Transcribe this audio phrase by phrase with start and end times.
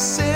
[0.00, 0.29] say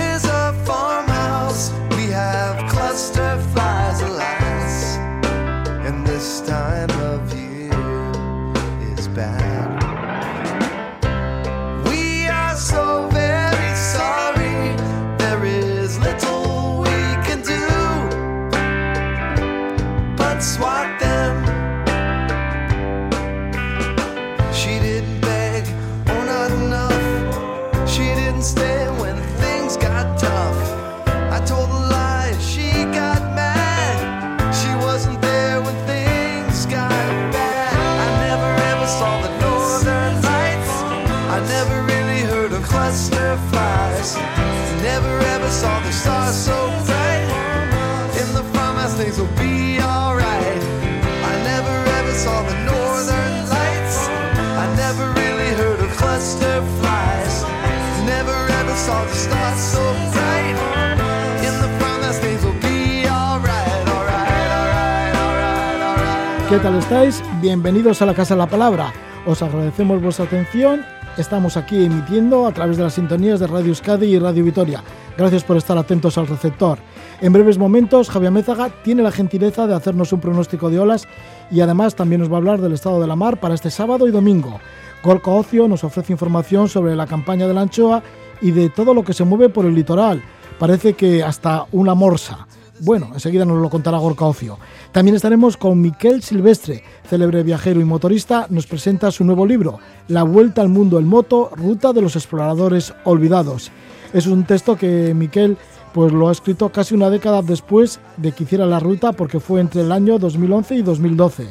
[66.54, 67.20] ¿Qué tal estáis?
[67.42, 68.92] Bienvenidos a la Casa de la Palabra.
[69.26, 70.84] Os agradecemos vuestra atención.
[71.18, 74.80] Estamos aquí emitiendo a través de las sintonías de Radio Euskadi y Radio Vitoria.
[75.18, 76.78] Gracias por estar atentos al receptor.
[77.20, 81.08] En breves momentos, Javier Mézaga tiene la gentileza de hacernos un pronóstico de olas
[81.50, 84.06] y además también nos va a hablar del estado de la mar para este sábado
[84.06, 84.60] y domingo.
[85.02, 88.00] Golco Ocio nos ofrece información sobre la campaña de la anchoa
[88.40, 90.22] y de todo lo que se mueve por el litoral.
[90.60, 92.46] Parece que hasta una morsa.
[92.80, 94.58] Bueno, enseguida nos lo contará Gorka Ocio.
[94.90, 100.24] También estaremos con Miquel Silvestre, célebre viajero y motorista, nos presenta su nuevo libro, La
[100.24, 103.70] Vuelta al Mundo en Moto, Ruta de los Exploradores Olvidados.
[104.12, 105.56] Es un texto que Miquel
[105.92, 109.60] pues lo ha escrito casi una década después de que hiciera la ruta porque fue
[109.60, 111.48] entre el año 2011 y 2012.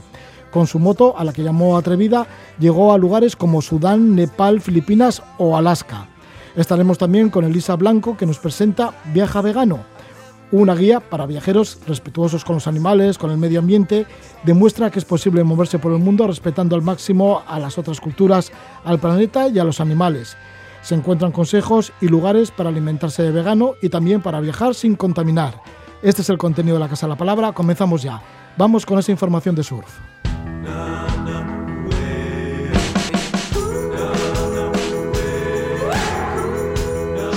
[0.51, 2.27] Con su moto, a la que llamó Atrevida,
[2.59, 6.09] llegó a lugares como Sudán, Nepal, Filipinas o Alaska.
[6.55, 9.85] Estaremos también con Elisa Blanco que nos presenta Viaja Vegano,
[10.53, 14.05] una guía para viajeros respetuosos con los animales, con el medio ambiente,
[14.43, 18.51] demuestra que es posible moverse por el mundo respetando al máximo a las otras culturas,
[18.85, 20.37] al planeta y a los animales.
[20.83, 25.59] Se encuentran consejos y lugares para alimentarse de vegano y también para viajar sin contaminar.
[26.03, 28.21] Este es el contenido de la Casa de la Palabra, comenzamos ya.
[28.55, 29.89] Vamos con esa información de surf.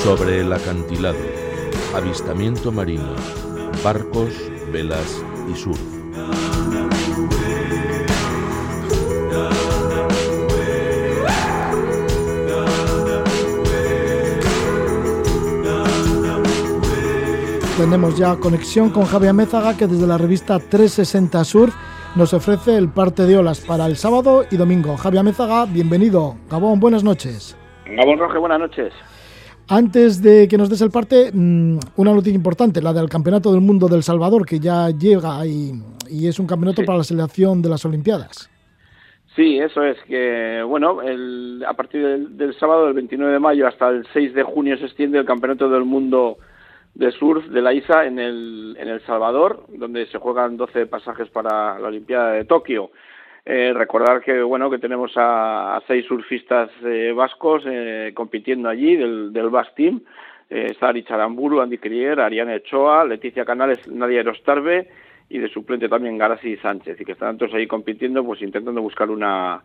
[0.04, 1.35] Sobre el acantilado
[1.96, 3.14] avistamiento marino,
[3.82, 4.28] barcos,
[4.70, 5.80] velas y surf.
[17.78, 21.74] Tenemos ya conexión con Javier Mézaga que desde la revista 360 Surf
[22.14, 24.98] nos ofrece el parte de olas para el sábado y domingo.
[24.98, 26.36] Javier Mézaga, bienvenido.
[26.50, 27.56] Gabón, buenas noches.
[27.86, 28.92] Gabón Roge, buenas noches.
[29.68, 33.60] Antes de que nos des el parte, mm, una noticia importante, la del Campeonato del
[33.60, 35.72] Mundo del Salvador, que ya llega y,
[36.08, 38.48] y es un campeonato para la selección de las Olimpiadas.
[39.36, 43.90] Sí, eso es que, bueno, el, a partir del, sábado, del 29 de mayo hasta
[43.90, 46.38] el 6 de junio se extiende el Campeonato del Mundo
[46.94, 51.28] de Surf de la ISA en El, en el Salvador, donde se juegan 12 pasajes
[51.28, 52.90] para la Olimpiada de Tokio.
[53.48, 59.32] Eh, recordar que bueno que tenemos a, seis surfistas eh, vascos eh, compitiendo allí del,
[59.32, 60.00] del Bas Team.
[60.48, 64.88] está Richard Amburu, Andy Crier, Ariane Ochoa, Leticia Canales, Nadia Erostarbe
[65.28, 67.00] y de suplente también Garasi Sánchez.
[67.00, 69.62] Y que están todos ahí compitiendo pues intentando buscar una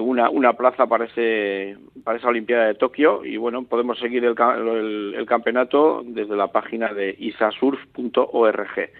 [0.00, 3.24] una, una plaza para ese para esa Olimpiada de Tokio.
[3.24, 8.90] Y bueno podemos seguir el, el campeonato desde la página de isasurf.org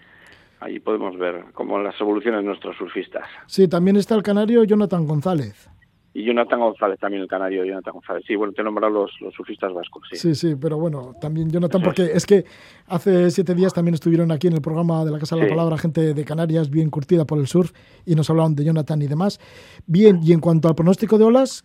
[0.61, 3.29] Ahí podemos ver cómo las evoluciones de nuestros surfistas.
[3.47, 5.69] Sí, también está el canario Jonathan González.
[6.17, 8.25] Y Jonathan González también, el canario Jonathan González.
[8.27, 10.09] Sí, bueno, te he nombrado los, los surfistas vascos.
[10.11, 10.17] Sí.
[10.17, 12.47] sí, sí, pero bueno, también Jonathan, porque es que
[12.87, 15.77] hace siete días también estuvieron aquí en el programa de la Casa de la Palabra
[15.77, 17.73] gente de Canarias bien curtida por el surf
[18.07, 19.39] y nos hablaron de Jonathan y demás.
[19.87, 21.63] Bien, y en cuanto al pronóstico de olas,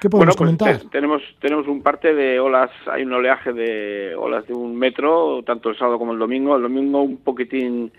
[0.00, 0.88] ¿qué podemos pues, comentar?
[0.92, 5.68] tenemos, tenemos un parte de olas, hay un oleaje de olas de un metro, tanto
[5.68, 6.54] el sábado como el domingo.
[6.54, 7.90] El domingo un poquitín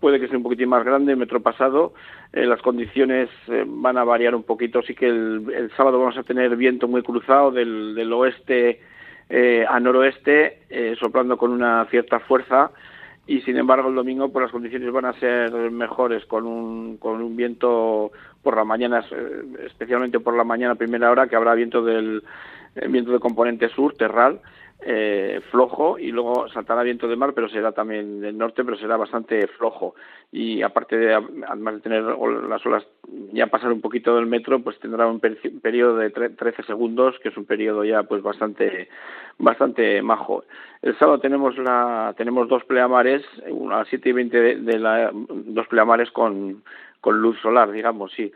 [0.00, 1.92] puede que sea un poquitín más grande, metro pasado.
[2.32, 4.82] Eh, las condiciones eh, van a variar un poquito.
[4.82, 8.80] Sí que el, sábado vamos a tener viento muy cruzado del, del oeste
[9.28, 12.70] eh, a noroeste, soplando con una cierta fuerza.
[13.26, 17.22] Y sin embargo, el domingo pues, las condiciones van a ser mejores, con un, con
[17.22, 18.10] un viento
[18.42, 19.04] por la mañana,
[19.64, 22.24] especialmente por la mañana, primera hora, que habrá viento del
[22.88, 24.40] viento de componente sur, terral
[24.82, 28.96] eh, flojo y luego saltará viento de mar, pero será también del norte, pero será
[28.96, 29.94] bastante flojo.
[30.32, 32.86] Y aparte de, además de tener las olas
[33.32, 37.36] ya pasar un poquito del metro, pues tendrá un periodo de 13 segundos, que es
[37.36, 38.88] un periodo ya pues bastante
[39.38, 40.44] bastante majo.
[40.82, 45.10] El sábado tenemos la tenemos dos pleamares, a las 7 y 20 de, de la,
[45.12, 46.62] dos pleamares con,
[47.00, 48.32] con luz solar, digamos, sí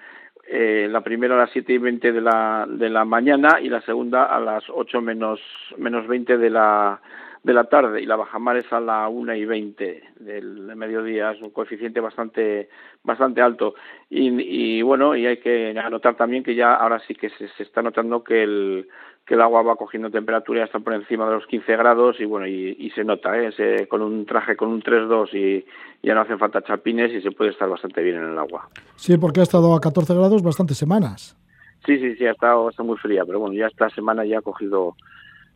[0.47, 3.81] eh, la primera a las siete y veinte de la, de la mañana y la
[3.83, 5.41] segunda a las ocho menos,
[5.79, 7.01] menos 20 de la,
[7.45, 11.43] de la tarde y la bajamar es a la una y veinte del mediodía es
[11.43, 12.71] un coeficiente bastante
[13.03, 13.75] bastante alto.
[14.09, 17.63] Y, y bueno y hay que anotar también que ya ahora sí que se, se
[17.63, 18.89] está notando que el
[19.27, 22.25] que el agua va cogiendo temperatura ya está por encima de los 15 grados y
[22.25, 23.87] bueno y, y se nota ¿eh?
[23.89, 25.67] con un traje con un 3-2 y
[26.03, 28.71] ya no hacen falta chapines y se puede estar bastante bien en el agua.
[28.97, 31.37] Sí porque ha estado a 14 grados bastantes semanas.
[31.85, 34.43] Sí sí sí ha estado está muy fría pero bueno ya esta semana ya ha
[34.43, 34.97] cogido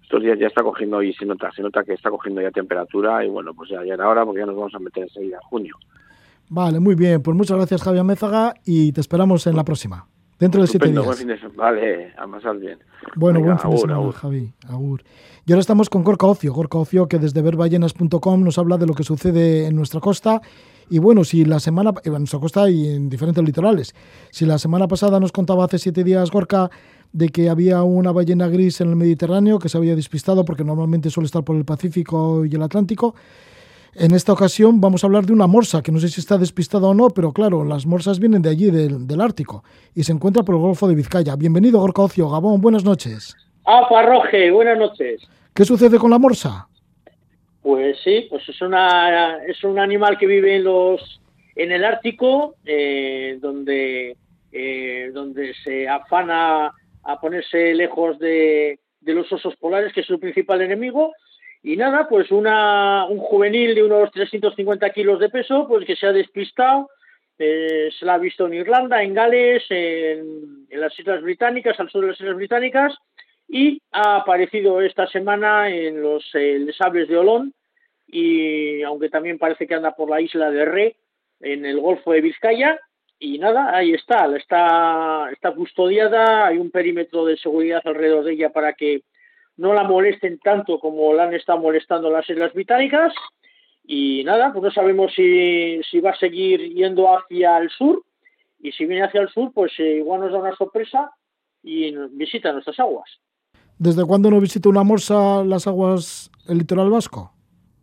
[0.09, 3.23] estos días ya está cogiendo y se nota, se nota que está cogiendo ya temperatura
[3.27, 5.43] y bueno, pues ya, ya era hora porque ya nos vamos a meter enseguida en
[5.43, 5.77] junio.
[6.49, 10.07] Vale, muy bien, pues muchas gracias Javier Mézaga y te esperamos en la próxima.
[10.39, 11.05] Dentro de siete días.
[11.05, 12.79] Buen fin de vale, a pasar bien.
[13.17, 14.53] Bueno, buen fin de semana, Javi.
[14.69, 15.03] Agur.
[15.45, 16.55] Y ahora estamos con Gorka Ocio.
[16.55, 20.41] Gorka Ocio, que desde verballenas.com nos habla de lo que sucede en nuestra costa.
[20.89, 23.95] Y bueno, si la semana, en nuestra costa y en diferentes litorales,
[24.31, 26.71] si la semana pasada nos contaba hace siete días Gorka
[27.13, 31.11] de que había una ballena gris en el Mediterráneo que se había despistado porque normalmente
[31.11, 33.15] suele estar por el Pacífico y el Atlántico.
[33.95, 36.87] En esta ocasión vamos a hablar de una morsa, que no sé si está despistada
[36.87, 39.65] o no, pero claro, las morsas vienen de allí, del, Ártico,
[39.95, 41.35] y se encuentra por el Golfo de Vizcaya.
[41.37, 42.29] Bienvenido, Gorka Ocio.
[42.29, 43.35] Gabón, buenas noches.
[43.65, 45.23] Ah, Parroje, buenas noches.
[45.55, 46.69] ¿Qué sucede con la morsa?
[47.63, 51.21] Pues sí, pues es, una, es un animal que vive en, los,
[51.57, 54.17] en el Ártico, eh, donde,
[54.53, 56.73] eh, donde se afana
[57.09, 61.15] a ponerse lejos de, los osos polares, que es su principal enemigo.
[61.63, 66.07] Y nada, pues una, un juvenil de unos 350 kilos de peso, pues que se
[66.07, 66.91] ha despistado,
[67.39, 72.03] eh, se la ha visto en Irlanda, en Gales, en, las Islas Británicas, al sur
[72.03, 72.95] de las Islas Británicas,
[73.49, 77.55] y ha aparecido esta semana en los eh, sables de Olón,
[78.07, 80.97] y aunque también parece que anda por la isla de Re,
[81.41, 82.79] en el Golfo de Vizcaya,
[83.19, 88.51] y nada, ahí está, está, está custodiada, hay un perímetro de seguridad alrededor de ella
[88.51, 89.03] para que
[89.57, 93.13] no la molesten tanto como la han estado molestando las Islas Británicas
[93.85, 98.05] y nada, pues no sabemos si, si va a seguir yendo hacia el sur
[98.61, 101.11] y si viene hacia el sur, pues eh, igual nos da una sorpresa
[101.63, 103.09] y visita nuestras aguas.
[103.79, 107.33] ¿Desde cuándo no visita una morsa las aguas el litoral vasco?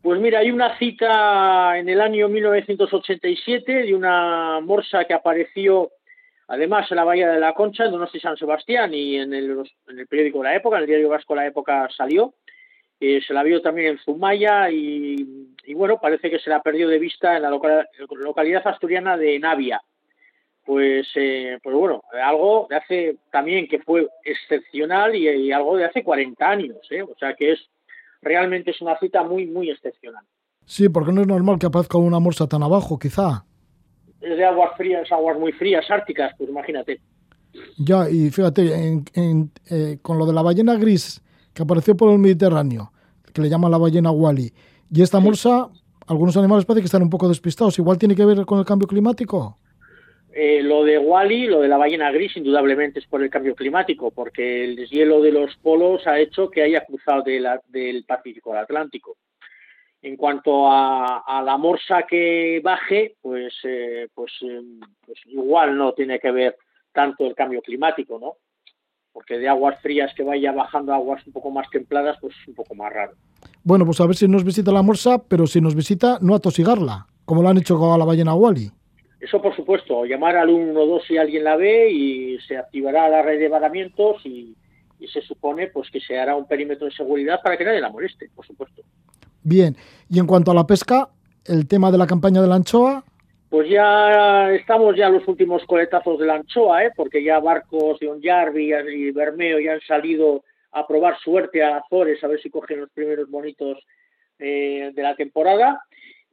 [0.05, 5.93] Pues mira, hay una cita en el año 1987 de una morsa que apareció
[6.47, 9.67] además en la Bahía de la Concha, en Donosti San Sebastián y en el,
[10.07, 12.35] periódico La Época, en el diario vasco La Época salió.
[12.99, 16.99] Eh, se la vio también en Zumaya y, bueno, parece que se la perdió de
[16.99, 19.81] vista en la localidad asturiana de Navia.
[20.63, 25.85] Pues, eh, pues bueno, algo de hace también que fue excepcional y, y algo de
[25.85, 27.01] hace 40 años, ¿eh?
[27.01, 27.69] o sea que es
[28.25, 30.25] realmente es una cita muy, muy excepcional.
[30.65, 33.45] Sí, porque no es normal que aparezca una morsa tan abajo, quizá.
[34.19, 36.99] Es de aguas frías, aguas muy frías, árticas, pues imagínate.
[37.77, 41.21] Ya, y fíjate, eh, con lo de la ballena gris
[41.53, 42.91] que apareció por el Mediterráneo,
[43.31, 44.51] que le llaman la ballena Wally,
[44.91, 45.69] y esta morsa,
[46.07, 47.77] algunos animales parece que están un poco despistados.
[47.79, 49.57] ¿Igual tiene que ver con el cambio climático?
[50.37, 54.11] Eh, lo de Wally, lo de la ballena gris, indudablemente es por el cambio climático,
[54.11, 59.15] porque el deshielo de los polos ha hecho que haya cruzado del Pacífico al Atlántico.
[60.01, 64.61] En cuanto a, la morsa que baje, pues, eh, pues, eh,
[65.05, 66.57] pues, igual no tiene que ver
[66.91, 68.33] tanto el cambio climático, ¿no?
[69.13, 72.47] Porque de aguas frías que vaya bajando a aguas un poco más templadas, pues es
[72.49, 73.13] un poco más raro.
[73.63, 77.07] Bueno, pues a ver si nos visita la morsa, pero si nos visita, no atosigarla,
[77.23, 78.69] como lo han hecho con la ballena Wally.
[79.25, 83.39] Eso por supuesto, llamar al 112 si alguien la ve y se activará la red
[83.39, 84.55] de varamientos y,
[85.11, 88.29] se supone pues que se hará un perímetro de seguridad para que nadie la moleste,
[88.35, 88.83] por supuesto.
[89.43, 89.75] Bien,
[90.09, 91.09] y en cuanto a la pesca,
[91.45, 93.03] el tema de la campaña de la anchoa.
[93.49, 96.91] Pues ya estamos ya los últimos coletazos de la anchoa, ¿eh?
[96.95, 102.23] porque ya barcos de Onjarvi y Bermeo ya han salido a probar suerte a Azores,
[102.23, 103.79] a ver si cogen los primeros bonitos
[104.37, 105.81] eh, de la temporada.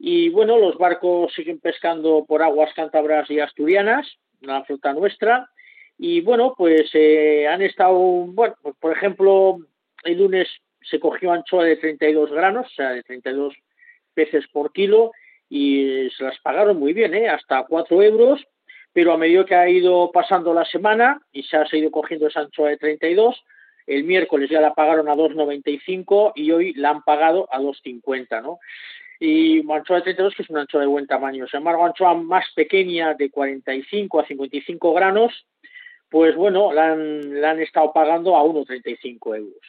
[0.05, 4.05] Y bueno, los barcos siguen pescando por aguas cántabras y asturianas,
[4.41, 5.49] una flota nuestra.
[5.97, 9.59] Y bueno, pues eh, han estado, bueno, pues, por ejemplo,
[10.03, 10.49] el lunes
[10.81, 13.53] se cogió anchoa de 32 granos, o sea, de 32
[14.13, 15.13] peces por kilo,
[15.47, 17.29] y se las pagaron muy bien, ¿eh?
[17.29, 18.45] hasta 4 euros,
[18.91, 22.41] pero a medida que ha ido pasando la semana y se ha seguido cogiendo esa
[22.41, 23.41] anchoa de 32,
[23.87, 28.59] el miércoles ya la pagaron a 2,95 y hoy la han pagado a 2,50, ¿no?
[29.19, 31.47] Y anchoa de 32 que es una anchoa de buen tamaño.
[31.47, 35.31] Sin embargo, anchoa más pequeña de 45 a 55 granos,
[36.09, 39.61] pues bueno, la han, la han estado pagando a 1,35 euros.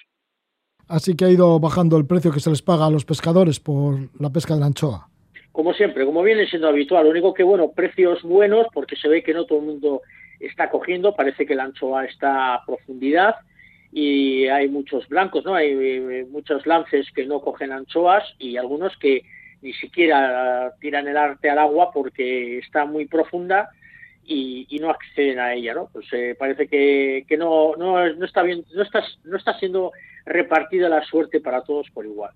[0.88, 4.10] Así que ha ido bajando el precio que se les paga a los pescadores por
[4.20, 5.08] la pesca de la anchoa.
[5.52, 7.04] Como siempre, como viene siendo habitual.
[7.04, 10.02] Lo único que, bueno, precios buenos porque se ve que no todo el mundo
[10.40, 11.14] está cogiendo.
[11.14, 13.36] Parece que la anchoa está a profundidad
[13.96, 15.54] y hay muchos blancos, ¿no?
[15.54, 19.22] Hay eh, muchos lances que no cogen anchoas y algunos que
[19.62, 23.70] ni siquiera tiran el arte al agua porque está muy profunda
[24.26, 25.90] y, no acceden a ella, ¿no?
[25.92, 29.92] Pues eh, parece que, que no, no, no, está bien, no está, no está siendo
[30.26, 32.32] repartida la suerte para todos por igual.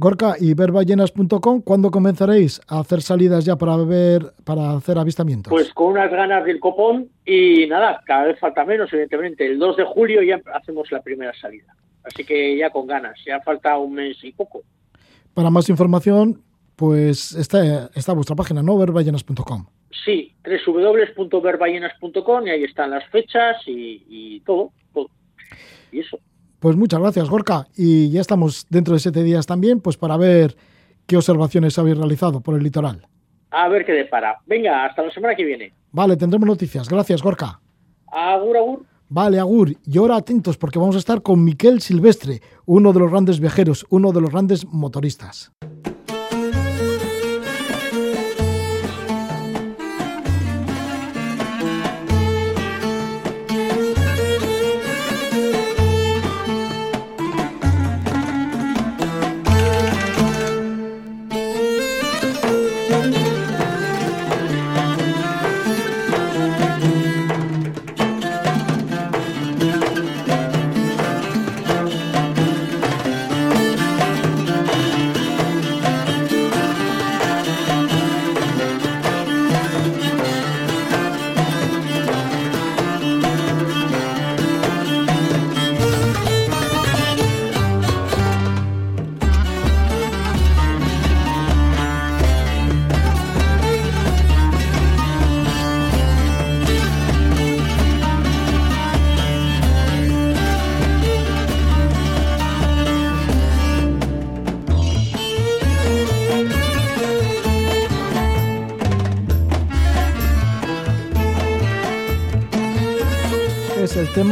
[0.00, 5.50] Gorka y verballenas.com, ¿cuándo comenzaréis a hacer salidas ya para ver, para hacer avistamientos?
[5.50, 9.44] Pues con unas ganas del copón y nada, cada vez falta menos, evidentemente.
[9.44, 11.74] El 2 de julio ya hacemos la primera salida.
[12.04, 14.62] Así que ya con ganas, ya falta un mes y poco.
[15.34, 16.44] Para más información,
[16.76, 18.78] pues está, está vuestra página, ¿no?
[18.78, 19.66] verballenas.com.
[20.04, 25.10] Sí, www.verballenas.com y ahí están las fechas y, y todo, todo.
[25.90, 26.20] Y eso.
[26.60, 27.66] Pues muchas gracias, Gorka.
[27.76, 30.56] Y ya estamos dentro de siete días también, pues para ver
[31.06, 33.06] qué observaciones habéis realizado por el litoral.
[33.50, 34.38] A ver qué depara.
[34.46, 35.72] Venga, hasta la semana que viene.
[35.92, 36.88] Vale, tendremos noticias.
[36.88, 37.60] Gracias, Gorka.
[38.10, 38.84] Agur, agur.
[39.10, 39.72] Vale, Agur.
[39.86, 43.86] Y ahora atentos porque vamos a estar con Miquel Silvestre, uno de los grandes viajeros,
[43.88, 45.50] uno de los grandes motoristas.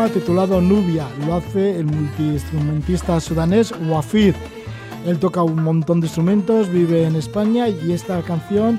[0.04, 1.08] Titulado Nubia.
[1.26, 4.34] Lo hace el multiinstrumentista sudanés Wafir.
[5.06, 8.78] Él toca un montón de instrumentos, vive en España y esta canción,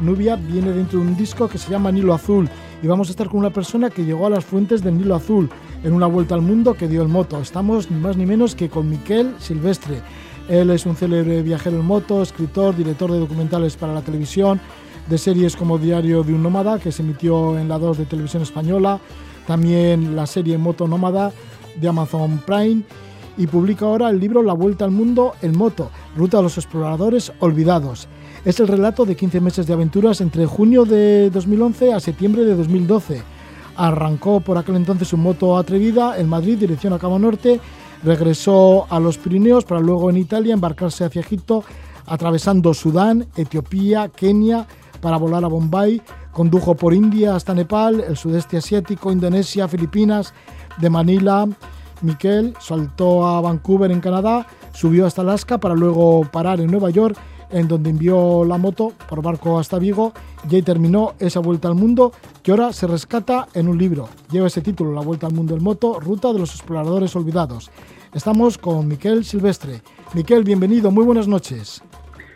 [0.00, 2.48] Nubia, viene dentro de un disco que se llama Nilo Azul.
[2.80, 5.50] Y vamos a estar con una persona que llegó a las fuentes del Nilo Azul
[5.82, 7.40] en una vuelta al mundo que dio el moto.
[7.40, 10.00] Estamos ni más ni menos que con Miquel Silvestre.
[10.48, 14.60] Él es un célebre viajero en moto, escritor, director de documentales para la televisión,
[15.08, 18.42] de series como Diario de un Nómada, que se emitió en la 2 de Televisión
[18.44, 19.00] Española,
[19.46, 21.32] también la serie Moto Nómada
[21.80, 22.82] de Amazon Prime
[23.36, 27.32] y publica ahora el libro La Vuelta al Mundo en Moto, Ruta de los Exploradores
[27.40, 28.08] Olvidados.
[28.44, 32.56] Es el relato de 15 meses de aventuras entre junio de 2011 a septiembre de
[32.56, 33.22] 2012.
[33.76, 37.60] Arrancó por aquel entonces su moto atrevida en Madrid, dirección a Cabo Norte,
[38.02, 41.64] regresó a los Pirineos para luego en Italia embarcarse hacia Egipto,
[42.04, 44.66] atravesando Sudán, Etiopía, Kenia,
[45.00, 50.32] para volar a Bombay, Condujo por India hasta Nepal, el sudeste asiático, Indonesia, Filipinas,
[50.78, 51.46] de Manila.
[52.00, 57.16] Miquel saltó a Vancouver en Canadá, subió hasta Alaska para luego parar en Nueva York,
[57.50, 60.12] en donde envió la moto por barco hasta Vigo
[60.50, 62.12] y ahí terminó esa vuelta al mundo
[62.42, 64.08] que ahora se rescata en un libro.
[64.30, 67.70] Lleva ese título, La Vuelta al Mundo en Moto, Ruta de los Exploradores Olvidados.
[68.14, 69.82] Estamos con Miquel Silvestre.
[70.14, 71.82] Miquel, bienvenido, muy buenas noches.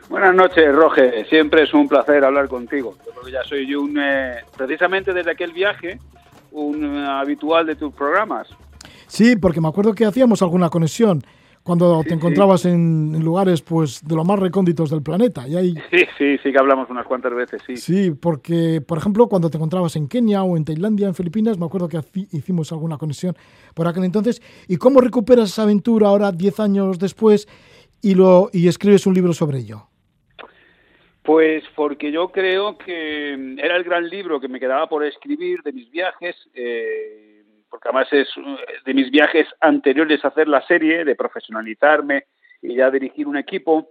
[0.08, 1.24] Buenas noches, Roge.
[1.28, 2.94] Siempre es un placer hablar contigo.
[3.14, 5.98] Porque ya soy un, eh, precisamente desde aquel viaje,
[6.52, 8.48] un eh, habitual de tus programas.
[9.08, 11.22] Sí, porque me acuerdo que hacíamos alguna conexión
[11.66, 15.48] cuando te encontrabas en, lugares pues de los más recónditos del planeta.
[15.48, 15.74] Y ahí...
[15.90, 17.76] Sí, sí, sí que hablamos unas cuantas veces, sí.
[17.76, 21.66] Sí, porque, por ejemplo, cuando te encontrabas en Kenia o en Tailandia, en Filipinas, me
[21.66, 23.34] acuerdo que hicimos alguna conexión
[23.74, 24.40] por aquel entonces.
[24.68, 27.48] ¿Y cómo recuperas esa aventura ahora, 10 años después,
[28.00, 29.88] y, lo, y escribes un libro sobre ello?
[31.26, 35.72] Pues porque yo creo que era el gran libro que me quedaba por escribir de
[35.72, 38.28] mis viajes, eh, porque además es
[38.84, 42.26] de mis viajes anteriores a hacer la serie, de profesionalizarme
[42.62, 43.90] y ya dirigir un equipo,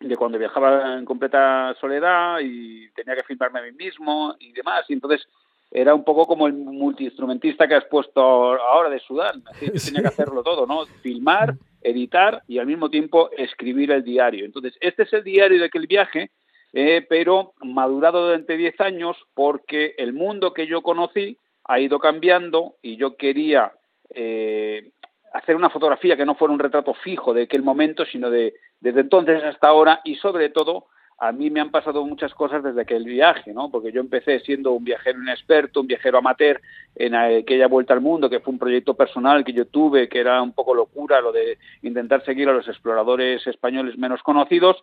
[0.00, 4.86] de cuando viajaba en completa soledad y tenía que filmarme a mí mismo y demás.
[4.88, 5.28] Y entonces
[5.70, 9.42] era un poco como el multiinstrumentista que has puesto ahora de Sudán.
[9.60, 10.86] Tenía que hacerlo todo, ¿no?
[11.02, 14.46] Filmar, editar y al mismo tiempo escribir el diario.
[14.46, 16.30] Entonces, este es el diario de aquel viaje,
[16.72, 22.76] eh, pero madurado durante 10 años porque el mundo que yo conocí ha ido cambiando
[22.82, 23.72] y yo quería
[24.14, 24.90] eh,
[25.32, 29.00] hacer una fotografía que no fuera un retrato fijo de aquel momento, sino de desde
[29.00, 30.86] entonces hasta ahora y sobre todo
[31.22, 33.70] a mí me han pasado muchas cosas desde aquel viaje, ¿no?
[33.70, 36.60] Porque yo empecé siendo un viajero inexperto, un viajero amateur
[36.96, 40.42] en aquella vuelta al mundo, que fue un proyecto personal que yo tuve, que era
[40.42, 44.82] un poco locura lo de intentar seguir a los exploradores españoles menos conocidos,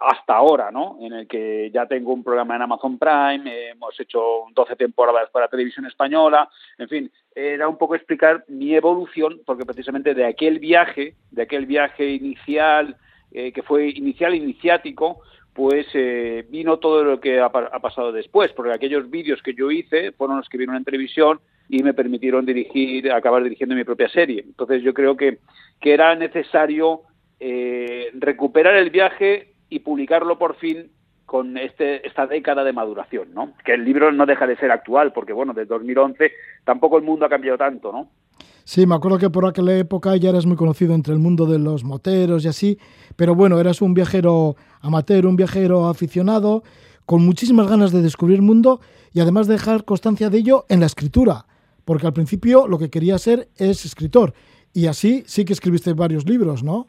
[0.00, 0.96] hasta ahora, ¿no?
[1.00, 5.48] En el que ya tengo un programa en Amazon Prime, hemos hecho 12 temporadas para
[5.48, 11.14] televisión española, en fin, era un poco explicar mi evolución, porque precisamente de aquel viaje,
[11.30, 12.96] de aquel viaje inicial,
[13.30, 15.20] eh, que fue inicial iniciático,
[15.52, 20.12] pues eh, vino todo lo que ha, pasado después, porque aquellos vídeos que yo hice
[20.12, 24.42] fueron los que vieron en televisión y me permitieron dirigir, acabar dirigiendo mi propia serie.
[24.46, 25.38] Entonces yo creo que,
[25.80, 27.02] que era necesario
[27.38, 30.90] eh, recuperar el viaje y publicarlo por fin
[31.24, 33.52] con este, esta década de maduración, ¿no?
[33.64, 36.32] Que el libro no deja de ser actual, porque bueno, desde 2011
[36.64, 38.10] tampoco el mundo ha cambiado tanto, ¿no?
[38.64, 41.58] Sí, me acuerdo que por aquella época ya eras muy conocido entre el mundo de
[41.58, 42.78] los moteros y así,
[43.16, 46.62] pero bueno, eras un viajero amateur, un viajero aficionado,
[47.06, 48.80] con muchísimas ganas de descubrir el mundo
[49.12, 51.46] y además dejar constancia de ello en la escritura,
[51.84, 54.34] porque al principio lo que quería ser es escritor,
[54.72, 56.86] y así sí que escribiste varios libros, ¿no?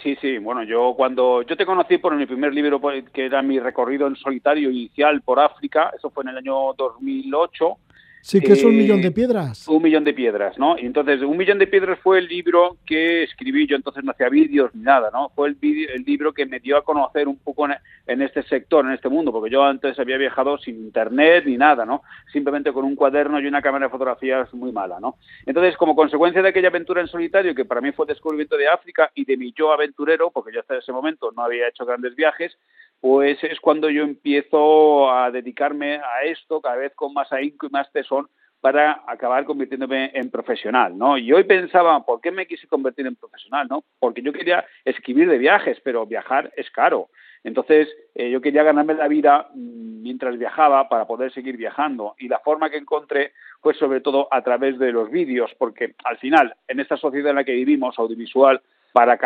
[0.00, 3.42] Sí, sí, bueno, yo cuando yo te conocí por mi primer libro, pues, que era
[3.42, 7.76] mi recorrido en solitario inicial por África, eso fue en el año 2008,
[8.22, 9.66] Sí, que es un millón de eh, piedras.
[9.66, 10.78] Un millón de piedras, ¿no?
[10.78, 14.28] Y entonces, un millón de piedras fue el libro que escribí, yo entonces no hacía
[14.28, 15.30] vídeos ni nada, ¿no?
[15.34, 17.66] Fue el, el libro que me dio a conocer un poco
[18.06, 21.84] en, este sector, en este mundo, porque yo antes había viajado sin internet ni nada,
[21.84, 22.02] ¿no?
[22.32, 25.16] Simplemente con un cuaderno y una cámara de fotografías muy mala, ¿no?
[25.44, 28.68] Entonces, como consecuencia de aquella aventura en solitario, que para mí fue el descubrimiento de
[28.68, 32.14] África y de mi yo aventurero, porque yo hasta ese momento no había hecho grandes
[32.14, 32.56] viajes,
[33.02, 37.70] pues es cuando yo empiezo a dedicarme a esto cada vez con más ahínco y
[37.70, 38.28] más tesón
[38.60, 41.18] para acabar convirtiéndome en profesional, ¿no?
[41.18, 43.82] Y hoy pensaba, ¿por qué me quise convertir en profesional, no?
[43.98, 47.08] Porque yo quería escribir de viajes, pero viajar es caro.
[47.42, 52.14] Entonces, eh, yo quería ganarme la vida mm, mientras viajaba para poder seguir viajando.
[52.20, 56.18] Y la forma que encontré fue sobre todo a través de los vídeos, porque al
[56.18, 58.62] final, en esta sociedad en la que vivimos, audiovisual,
[58.92, 59.18] para,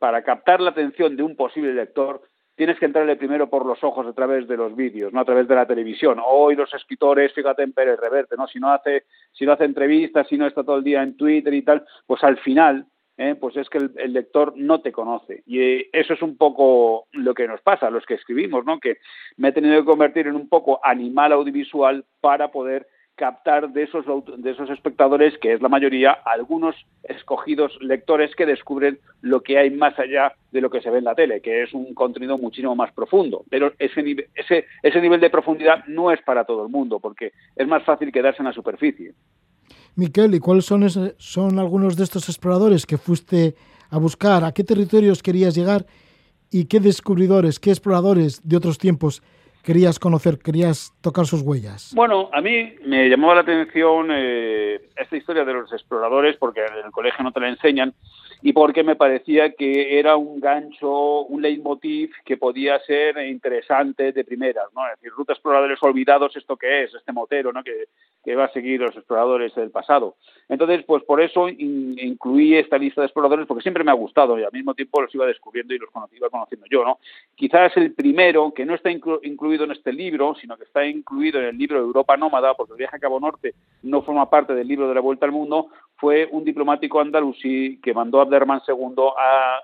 [0.00, 2.22] para captar la atención de un posible lector,
[2.54, 5.48] tienes que entrarle primero por los ojos a través de los vídeos, no a través
[5.48, 6.20] de la televisión.
[6.24, 8.46] Hoy los escritores, fíjate en Pérez Reverte, ¿no?
[8.46, 11.52] Si no hace, si no hace entrevistas, si no está todo el día en Twitter
[11.54, 12.86] y tal, pues al final,
[13.16, 13.34] ¿eh?
[13.40, 15.42] pues es que el, lector no te conoce.
[15.46, 18.78] Y eh, eso es un poco lo que nos pasa, los que escribimos, ¿no?
[18.78, 18.98] Que
[19.36, 22.86] me he tenido que convertir en un poco animal audiovisual para poder
[23.16, 24.04] captar de esos,
[24.38, 29.70] de esos espectadores, que es la mayoría, algunos escogidos lectores que descubren lo que hay
[29.70, 32.74] más allá de lo que se ve en la tele, que es un contenido muchísimo
[32.74, 33.44] más profundo.
[33.50, 37.68] Pero ese, ese, ese nivel de profundidad no es para todo el mundo, porque es
[37.68, 39.14] más fácil quedarse en la superficie.
[39.94, 43.54] Miquel, ¿y cuáles son, son algunos de estos exploradores que fuiste
[43.90, 44.42] a buscar?
[44.42, 45.86] ¿A qué territorios querías llegar?
[46.50, 49.22] ¿Y qué descubridores, qué exploradores de otros tiempos
[49.62, 51.92] querías conocer, querías tocar sus huellas?
[51.94, 56.84] Bueno, a mí me llamaba la atención eh, esta historia de los exploradores, porque en
[56.86, 57.94] el colegio no te la enseñan,
[58.42, 64.24] y porque me parecía que era un gancho, un leitmotiv que podía ser interesante de
[64.24, 64.84] primeras, ¿no?
[64.86, 66.94] Es decir, ruta exploradores olvidados, ¿esto qué es?
[66.94, 67.62] Este motero, ¿no?
[67.62, 67.86] Que,
[68.24, 70.16] que va a seguir los exploradores del pasado.
[70.48, 74.42] Entonces, pues por eso incluí esta lista de exploradores, porque siempre me ha gustado y
[74.42, 76.98] al mismo tiempo los iba descubriendo y los iba conociendo yo, ¿no?
[77.36, 81.46] Quizás el primero, que no está incluido en este libro, sino que está incluido en
[81.46, 84.88] el libro Europa Nómada, porque el viaje a Cabo Norte no forma parte del libro
[84.88, 89.60] de la Vuelta al Mundo, fue un diplomático andalusí que mandó a Abderman II a,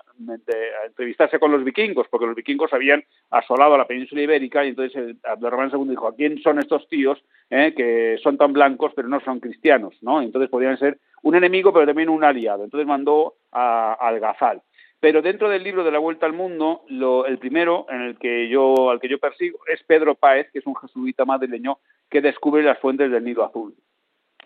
[0.85, 5.71] entrevistarse con los vikingos, porque los vikingos habían asolado la península ibérica y entonces Abderman
[5.73, 9.39] II dijo, ¿a quién son estos tíos eh, que son tan blancos pero no son
[9.39, 9.95] cristianos?
[10.01, 10.21] ¿no?
[10.21, 12.63] Entonces podían ser un enemigo pero también un aliado.
[12.63, 14.61] Entonces mandó a, al Gazal.
[14.99, 18.89] Pero dentro del libro de la Vuelta al Mundo, el primero en el que yo,
[18.89, 22.79] al que yo persigo es Pedro Páez, que es un jesuita madrileño que descubre las
[22.79, 23.73] fuentes del Nido Azul.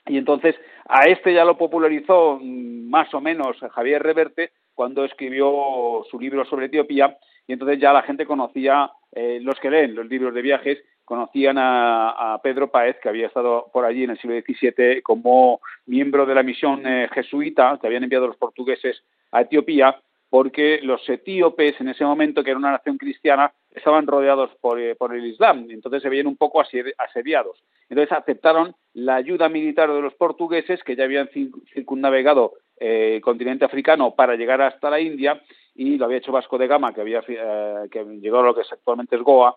[0.06, 0.56] Y entonces
[0.88, 6.46] a este ya lo popularizó mm, más o menos Javier Reverte cuando escribió su libro
[6.46, 10.42] sobre Etiopía y entonces ya la gente conocía, eh, los que leen los libros de
[10.42, 15.60] viajes, conocían a, Pedro Páez, que había estado por allí en el siglo XVII como
[15.86, 20.00] miembro de la misión eh, jesuita que habían enviado los portugueses a Etiopía,
[20.34, 24.96] porque los etíopes en ese momento, que era una nación cristiana, estaban rodeados por, eh,
[24.96, 27.63] por el Islam, entonces se veían un poco asediados.
[27.88, 31.30] Entonces aceptaron la ayuda militar de los portugueses que ya habían
[31.72, 35.39] circunnavegado eh, el continente africano para llegar hasta la India
[35.76, 38.62] y lo había hecho Vasco de Gama, que había eh, que llegó a lo que
[38.62, 39.56] actualmente es Goa,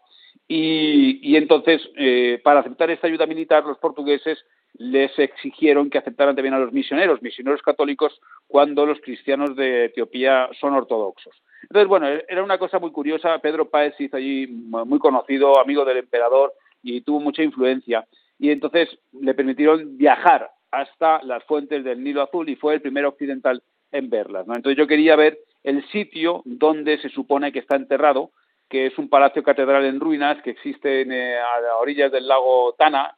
[0.49, 4.39] y, entonces, eh, para aceptar esta ayuda militar, los portugueses
[4.75, 10.49] les exigieron que aceptaran también a los misioneros, misioneros católicos, cuando los cristianos de Etiopía
[10.61, 11.35] son ortodoxos.
[11.63, 13.39] Entonces, bueno, era una cosa muy curiosa.
[13.39, 18.07] Pedro Páez hizo allí muy conocido, amigo del emperador, y tuvo mucha influencia.
[18.39, 23.07] Y entonces le permitieron viajar hasta las fuentes del Nilo Azul y fue el primer
[23.07, 24.47] occidental en verlas.
[24.47, 28.31] Entonces yo quería ver el sitio donde se supone que está enterrado,
[28.69, 32.75] que es un palacio catedral en ruinas que existe eh, a las orillas del lago
[32.79, 33.17] Tana,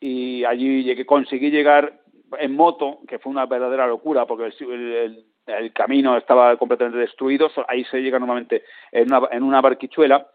[0.00, 2.00] y allí conseguí llegar
[2.38, 8.00] en moto, que fue una verdadera locura, porque el, camino estaba completamente destruido, ahí se
[8.00, 10.28] llega normalmente en una, en una barquichuela,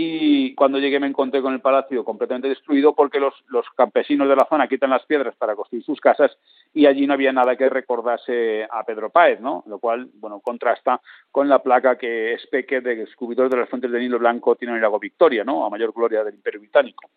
[0.00, 3.34] y cuando llegué me encontré con el palacio completamente destruido porque los,
[3.76, 6.30] campesinos de la zona quitan las piedras para construir sus casas
[6.72, 9.64] y allí no había nada que recordase a Pedro Páez, ¿no?
[9.66, 11.00] Lo cual, bueno, contrasta
[11.32, 14.76] con la placa que Specker, de descubridor de las fuentes de Nilo Blanco, tiene en
[14.76, 15.66] el lago Victoria, ¿no?
[15.66, 17.10] A mayor gloria del Imperio Británico.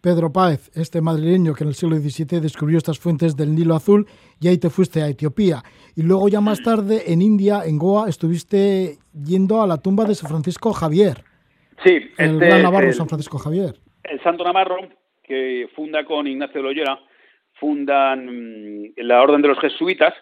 [0.00, 4.06] Pedro Páez, este madrileño que en el siglo XVII descubrió estas fuentes del Nilo Azul
[4.38, 5.64] y ahí te fuiste a Etiopía.
[5.96, 10.14] Y luego ya más tarde en India, en Goa, estuviste yendo a la tumba de
[10.14, 11.24] San Francisco Javier.
[11.84, 13.74] Sí, el este gran Navarro San Francisco Javier.
[14.04, 14.78] El Santo Navarro,
[15.22, 17.00] que funda con Ignacio de Loyola,
[17.54, 20.14] fundan mm, la Orden de los Jesuitas,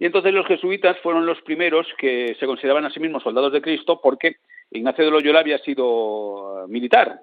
[0.00, 3.60] y entonces los jesuitas fueron los primeros que se consideraban a sí mismos soldados de
[3.60, 4.36] Cristo porque
[4.70, 7.20] Ignacio de Loyola había sido militar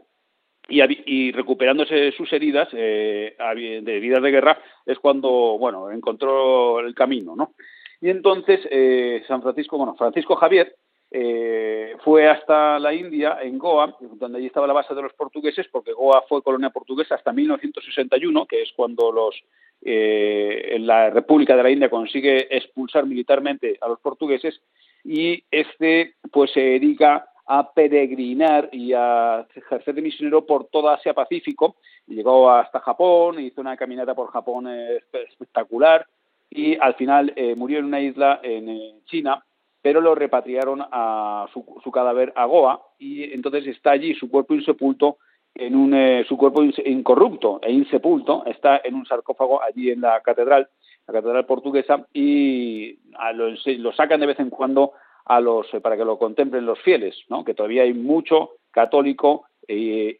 [0.69, 3.35] y, recuperándose sus heridas, eh,
[3.81, 7.53] de heridas de guerra, es cuando, bueno, encontró el camino, ¿no?
[7.99, 10.75] Y entonces eh, San Francisco, bueno, Francisco Javier
[11.09, 15.67] eh, fue hasta la India, en Goa, donde allí estaba la base de los portugueses,
[15.71, 19.35] porque Goa fue colonia portuguesa hasta 1961, que es cuando los,
[19.81, 24.59] eh, la República de la India consigue expulsar militarmente a los portugueses,
[25.03, 31.13] y este pues se dedica a peregrinar y a ejercer de misionero por toda Asia
[31.13, 31.77] Pacífico.
[32.07, 36.05] Llegó hasta Japón, hizo una caminata por Japón eh, espectacular
[36.49, 39.45] y al final murió en una isla en China
[39.87, 45.19] pero lo repatriaron a su, cadáver a Goa y entonces está allí su cuerpo insepulto
[45.55, 50.19] en un eh, su cuerpo incorrupto e insepulto está en un sarcófago allí en la
[50.19, 50.67] catedral
[51.07, 52.99] la catedral portuguesa y
[53.33, 54.91] lo, sacan de vez en cuando
[55.23, 57.45] a los eh, para que lo contemplen los fieles ¿no?
[57.45, 60.17] que todavía hay mucho católico e,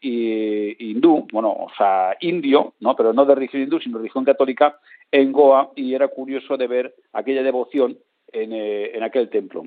[0.78, 4.78] hindú bueno o sea indio no pero no de religión hindú sino de religión católica
[5.12, 7.98] en Goa y era curioso de ver aquella devoción
[8.32, 9.62] eh, en, aquel templo.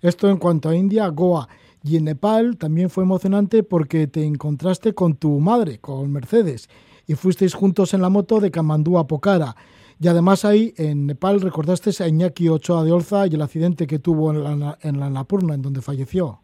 [0.00, 1.48] Esto en cuanto a India, Goa.
[1.82, 6.68] Y en Nepal también fue emocionante porque te encontraste con tu madre, con Mercedes,
[7.06, 9.54] y fuisteis juntos en la moto de Kamandú a Pokhara.
[10.00, 13.98] Y además ahí en Nepal recordaste a Iñaki Ochoa de Olza y el accidente que
[13.98, 16.40] tuvo en la, en la Napurna, en donde falleció.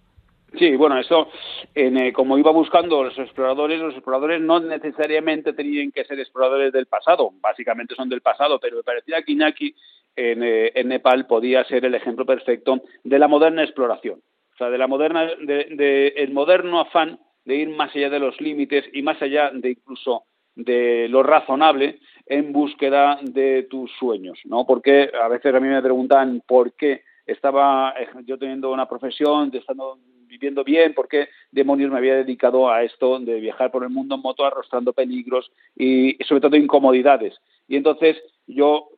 [0.59, 1.29] Sí, bueno, eso,
[1.75, 6.87] eh, como iba buscando los exploradores, los exploradores no necesariamente tenían que ser exploradores del
[6.87, 9.75] pasado, básicamente son del pasado, pero me parecía que Iñaki
[10.15, 14.21] eh, en, Nepal podía ser el ejemplo perfecto de la moderna exploración,
[14.53, 18.41] o sea, de la moderna, de, el moderno afán de ir más allá de los
[18.41, 24.65] límites y más allá de incluso de lo razonable en búsqueda de tus sueños, ¿no?
[24.65, 29.99] Porque a veces a mí me preguntan por qué estaba yo teniendo una profesión, estando
[30.35, 34.17] viviendo bien, por qué demonios me había dedicado a esto de viajar por el mundo
[34.17, 37.35] en moto arrastrando peligros y sobre todo incomodidades.
[37.69, 38.17] Y entonces
[38.47, 38.89] yo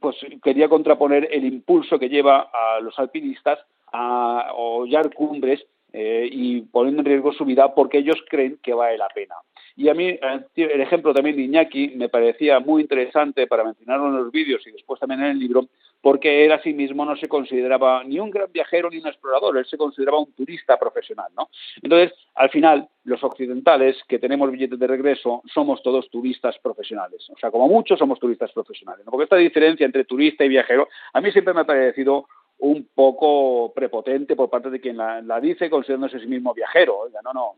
[0.00, 3.58] pues quería contraponer el impulso que lleva a los alpinistas
[3.92, 8.98] a hollar cumbres eh, y poniendo en riesgo su vida porque ellos creen que vale
[8.98, 9.34] la pena.
[9.76, 10.20] Y a mí eh,
[10.56, 14.72] el ejemplo también de Iñaki me parecía muy interesante para mencionarlo en los vídeos y
[14.72, 15.66] después también en el libro,
[16.00, 19.56] porque él a sí mismo no se consideraba ni un gran viajero ni un explorador,
[19.58, 21.48] él se consideraba un turista profesional, ¿no?
[21.82, 27.38] Entonces, al final, los occidentales que tenemos billetes de regreso somos todos turistas profesionales, o
[27.38, 29.10] sea, como muchos somos turistas profesionales, ¿no?
[29.10, 32.26] porque esta diferencia entre turista y viajero a mí siempre me ha parecido
[32.58, 36.98] un poco prepotente por parte de quien la, la dice considerándose a sí mismo viajero.
[36.98, 37.54] Oiga, no, no,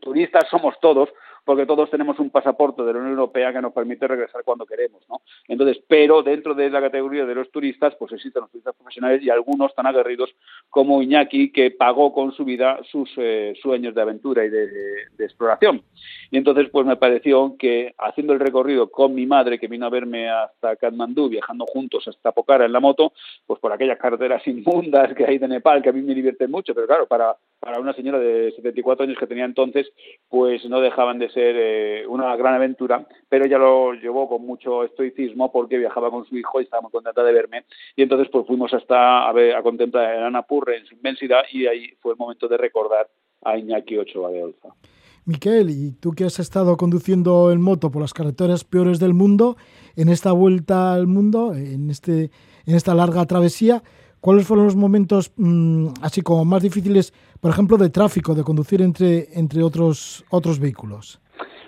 [0.00, 1.08] turistas somos todos,
[1.44, 5.02] porque todos tenemos un pasaporte de la Unión Europea que nos permite regresar cuando queremos,
[5.08, 5.20] ¿no?
[5.48, 9.30] Entonces, pero dentro de la categoría de los turistas, pues existen los turistas profesionales y
[9.30, 10.30] algunos tan aguerridos
[10.68, 14.70] como Iñaki, que pagó con su vida sus eh, sueños de aventura y de,
[15.18, 15.82] exploración.
[16.30, 19.90] Y entonces, pues me pareció que haciendo el recorrido con mi madre, que vino a
[19.90, 23.12] verme hasta Katmandú, viajando juntos hasta Pokhara en la moto,
[23.46, 26.74] pues por aquellas carreteras inmundas que hay de Nepal, que a mí me divierten mucho,
[26.74, 29.92] pero claro, para para una señora de 74 años que tenía entonces,
[30.28, 34.84] pues no dejaban de ser eh, una gran aventura, pero ella lo llevó con mucho
[34.84, 37.64] estoicismo porque viajaba con su hijo y estaba muy contenta de verme.
[37.96, 41.66] Y entonces pues fuimos hasta a, ver, a contemplar el Anapurre en su inmensidad y
[41.66, 43.08] ahí fue el momento de recordar
[43.42, 44.68] a Iñaki Ochoa de Olza.
[45.24, 49.56] Miquel, y tú que has estado conduciendo en moto por las carreteras peores del mundo,
[49.96, 52.30] en esta vuelta al mundo, en, este,
[52.66, 53.82] en esta larga travesía,
[54.20, 58.82] ¿cuáles fueron los momentos mm, así como más difíciles, por ejemplo, de tráfico, de conducir
[58.82, 61.20] entre, entre otros, otros vehículos?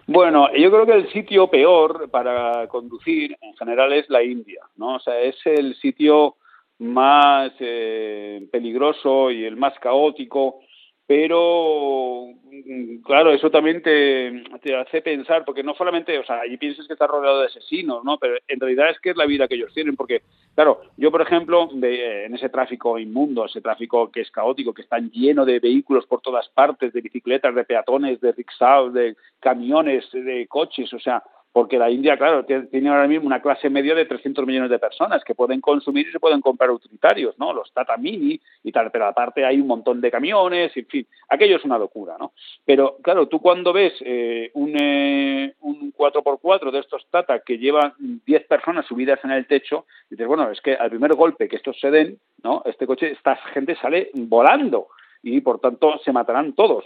[0.07, 4.97] Bueno, yo creo que el sitio peor para conducir en general es la India, ¿no?
[4.97, 6.37] O sea, es el sitio
[6.79, 10.61] más eh, peligroso y el más caótico
[11.07, 16.57] pero mm, claro, eso también te, te, hace pensar, porque no solamente, o sea, allí
[16.57, 18.19] piensas que estás rodeado de asesinos, ¿no?
[18.19, 20.23] Pero en realidad es que es la vida que ellos tienen, porque,
[20.55, 24.83] claro, yo, por ejemplo, de, en ese tráfico inmundo, ese tráfico que es caótico, que
[24.83, 30.09] está lleno de vehículos por todas partes, de bicicletas, de peatones, de rickshaws, de camiones,
[30.13, 34.07] de coches, o sea, porque la India, claro, tiene ahora mismo una clase media de
[34.07, 37.53] 300 millones de personas que pueden consumir y se pueden comprar utilitarios, ¿no?
[37.53, 41.57] Los Tata Mini y tal, pero aparte hay un montón de camiones, en fin, aquello
[41.57, 42.33] es una locura, ¿no?
[42.65, 47.93] Pero claro, tú cuando ves eh, un, eh, un 4x4 de estos Tata que llevan
[47.99, 51.79] 10 personas subidas en el techo, dices, bueno, es que al primer golpe que estos
[51.79, 52.63] se den, ¿no?
[52.65, 54.89] Este coche, esta gente sale volando
[55.23, 56.85] y por tanto se matarán todos.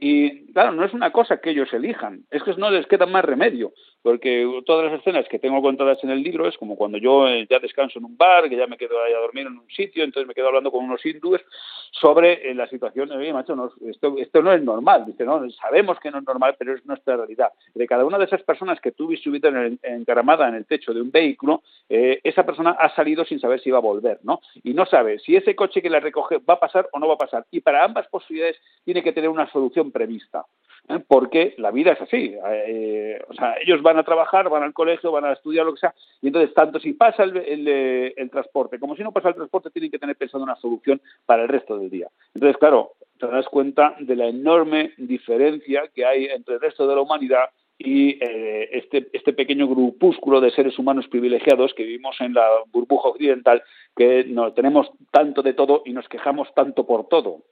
[0.00, 3.24] Y claro, no es una cosa que ellos elijan, es que no les queda más
[3.24, 3.72] remedio,
[4.08, 7.46] porque todas las escenas que tengo contadas en el libro es como cuando yo eh,
[7.50, 10.02] ya descanso en un bar, que ya me quedo ahí a dormir en un sitio,
[10.02, 11.42] entonces me quedo hablando con unos hindúes
[11.90, 16.10] sobre eh, la situación, oye, macho, no, esto, no es normal, dice, no, sabemos que
[16.10, 17.52] no es normal, pero es nuestra realidad.
[17.74, 20.94] De cada una de esas personas que tú viste subida en encaramada en el techo
[20.94, 24.40] de un vehículo, eh, esa persona ha salido sin saber si va a volver, ¿no?
[24.64, 27.14] Y no sabe si ese coche que la recoge va a pasar o no va
[27.14, 27.44] a pasar.
[27.50, 30.46] Y para ambas posibilidades tiene que tener una solución prevista.
[30.88, 31.00] ¿Eh?
[31.06, 32.34] porque la vida es así.
[32.66, 35.80] Eh, o sea, ellos van a trabajar, van al colegio, van a estudiar, lo que
[35.80, 39.70] sea, y entonces tanto si pasa el, el, transporte como si no pasa el transporte,
[39.70, 42.08] tienen que tener pensado una solución para el resto del día.
[42.34, 46.94] Entonces, claro, te das cuenta de la enorme diferencia que hay entre el resto de
[46.94, 52.34] la humanidad y eh, este, este pequeño grupúsculo de seres humanos privilegiados que vivimos en
[52.34, 53.62] la burbuja occidental,
[53.96, 57.44] que no, tenemos tanto de todo y nos quejamos tanto por todo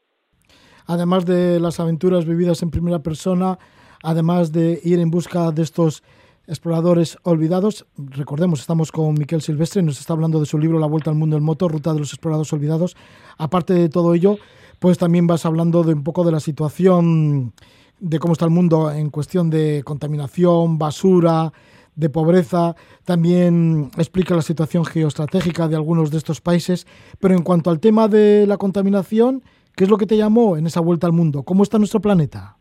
[0.86, 3.58] además de las aventuras vividas en primera persona,
[4.02, 6.02] además de ir en busca de estos
[6.46, 7.86] exploradores olvidados.
[7.96, 11.36] Recordemos, estamos con Miquel Silvestre, nos está hablando de su libro La Vuelta al Mundo
[11.36, 12.96] en Moto, Ruta de los Exploradores Olvidados.
[13.36, 14.38] Aparte de todo ello,
[14.78, 17.52] pues también vas hablando de un poco de la situación
[17.98, 21.52] de cómo está el mundo en cuestión de contaminación, basura,
[21.96, 26.86] de pobreza, también explica la situación geoestratégica de algunos de estos países,
[27.18, 29.42] pero en cuanto al tema de la contaminación,
[29.76, 31.42] ¿Qué es lo que te llamó en esa vuelta al mundo?
[31.42, 32.56] ¿Cómo está nuestro planeta?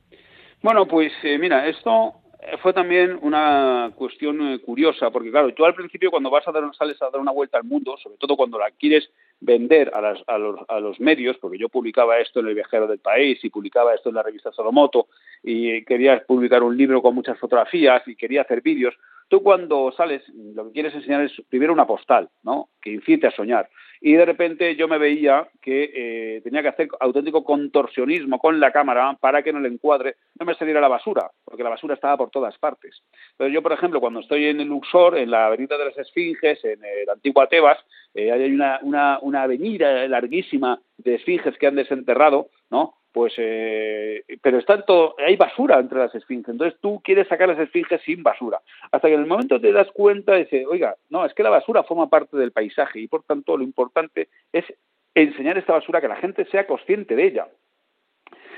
[0.62, 2.14] Bueno, pues eh, mira, esto
[2.62, 6.64] fue también una cuestión eh, curiosa, porque claro, tú al principio cuando vas a dar,
[6.76, 10.60] sales a dar una vuelta al mundo, sobre todo cuando la quieres vender a, los,
[10.68, 14.10] a, los, medios, porque yo publicaba esto en El Viajero del País y publicaba esto
[14.10, 15.08] en la revista Solomoto
[15.42, 18.94] y quería publicar un libro con muchas fotografías y quería hacer vídeos,
[19.28, 20.22] tú cuando sales
[20.54, 22.70] lo que quieres enseñar es primero una postal, ¿no?
[22.82, 23.70] Que incite a soñar
[24.02, 28.72] y de repente yo me veía que eh, tenía que hacer auténtico contorsionismo con la
[28.72, 32.16] cámara para que en el encuadre no me saliera la basura, porque la basura estaba
[32.16, 33.02] por todas partes.
[33.38, 36.64] Pero yo, por ejemplo, cuando estoy en el Luxor, en la avenida de las Esfinges,
[36.66, 37.80] en la antigua Tebas,
[38.14, 42.96] eh, hay una, una, una avenida larguísima de esfinges que han desenterrado, ¿no?
[43.16, 47.60] pues eh, pero está todo, hay basura entre las esfinges, entonces tú quieres sacar las
[47.60, 48.60] esfinges sin basura,
[48.92, 51.50] hasta que en el momento te das cuenta y dices, oiga, no, es que la
[51.50, 54.66] basura forma parte del paisaje y por tanto lo importante es
[55.14, 57.48] enseñar esta basura que la gente sea consciente de ella.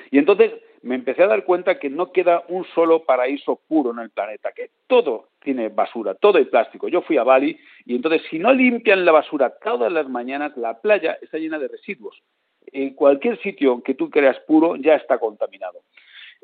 [0.09, 3.99] Y entonces me empecé a dar cuenta que no queda un solo paraíso puro en
[3.99, 6.87] el planeta, que todo tiene basura, todo hay plástico.
[6.87, 10.81] Yo fui a Bali y entonces si no limpian la basura todas las mañanas, la
[10.81, 12.23] playa está llena de residuos
[12.71, 15.81] en cualquier sitio que tú creas puro ya está contaminado.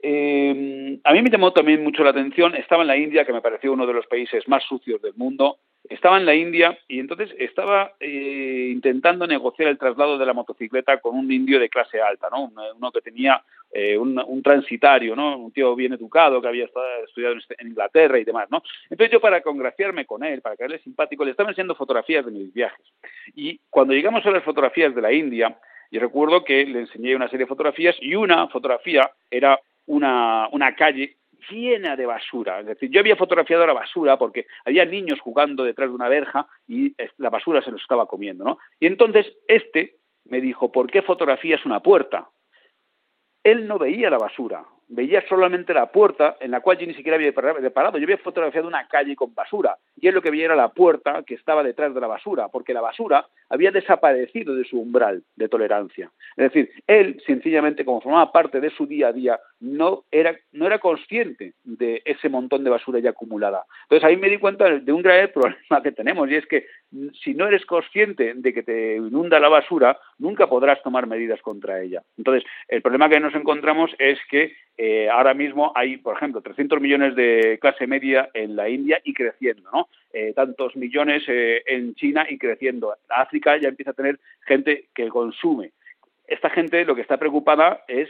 [0.06, 3.42] Eh, a mí me llamó también mucho la atención, estaba en la India, que me
[3.42, 5.60] pareció uno de los países más sucios del mundo,
[5.90, 11.00] estaba en la India y entonces estaba eh, intentando negociar el traslado de la motocicleta
[11.00, 12.52] con un indio de clase alta, ¿no?
[12.76, 15.38] uno, que tenía eh, un, transitario, ¿no?
[15.38, 16.70] un tío bien educado que había
[17.06, 18.48] estudiado este, en Inglaterra y demás.
[18.50, 18.64] ¿no?
[18.90, 22.54] Entonces yo para congraciarme con él, para caerle simpático, le estaba enseñando fotografías de mis
[22.54, 22.86] viajes.
[23.36, 25.58] Y cuando llegamos a las fotografías de la India,
[25.94, 30.76] y recuerdo que le enseñé una serie de fotografías y una fotografía era una, una
[30.76, 31.18] calle
[31.52, 32.62] llena de basura.
[32.62, 36.48] Es decir, yo había fotografiado la basura porque había niños jugando detrás de una verja
[36.68, 38.58] y la basura se los estaba comiendo, ¿no?
[38.80, 42.28] Y entonces este me dijo, ¿por qué fotografías una puerta?
[43.44, 47.16] él no veía la basura, veía solamente la puerta en la cual yo ni siquiera
[47.16, 47.98] había parado.
[47.98, 51.24] Yo había fotografiado una calle con basura y él lo que veía era la puerta
[51.24, 55.50] que estaba detrás de la basura, porque la basura había desaparecido de su umbral de
[55.50, 56.12] tolerancia.
[56.36, 60.66] Es decir, él sencillamente, como formaba parte de su día a día, no era, no
[60.66, 63.66] era consciente de ese montón de basura ya acumulada.
[63.84, 66.66] Entonces ahí me di cuenta de un grave problema que tenemos y es que
[67.24, 71.82] si no eres consciente de que te inunda la basura, nunca podrás tomar medidas contra
[71.82, 72.04] ella.
[72.18, 76.80] Entonces, el problema que nos encontramos es que eh, ahora mismo hay, por ejemplo, 300
[76.80, 79.88] millones de clase media en la India y creciendo, ¿no?
[80.12, 82.96] Eh, tantos millones eh, en China y creciendo.
[83.10, 85.72] África ya empieza a tener gente que consume.
[86.28, 88.10] Esta gente lo que está preocupada es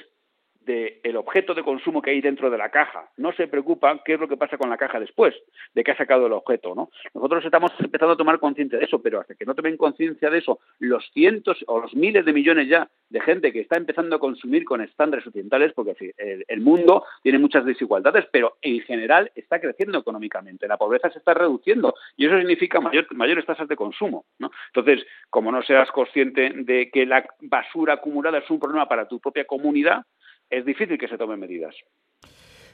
[0.65, 3.10] del objeto de consumo que hay dentro de la caja.
[3.17, 5.34] No se preocupa qué es lo que pasa con la caja después
[5.73, 6.73] de que ha sacado el objeto.
[6.76, 6.89] ¿no?
[7.13, 10.39] Nosotros estamos empezando a tomar conciencia de eso, pero hasta que no tomen conciencia de
[10.39, 14.19] eso, los cientos o los miles de millones ya de gente que está empezando a
[14.19, 19.99] consumir con estándares occidentales, porque el, mundo tiene muchas desigualdades, pero en general está creciendo
[19.99, 24.26] económicamente, la pobreza se está reduciendo y eso significa mayores tasas de consumo.
[24.39, 24.52] ¿no?
[24.73, 29.19] Entonces, como no seas consciente de que la basura acumulada es un problema para tu
[29.19, 30.06] propia comunidad,
[30.54, 31.76] es difícil que se tomen medidas.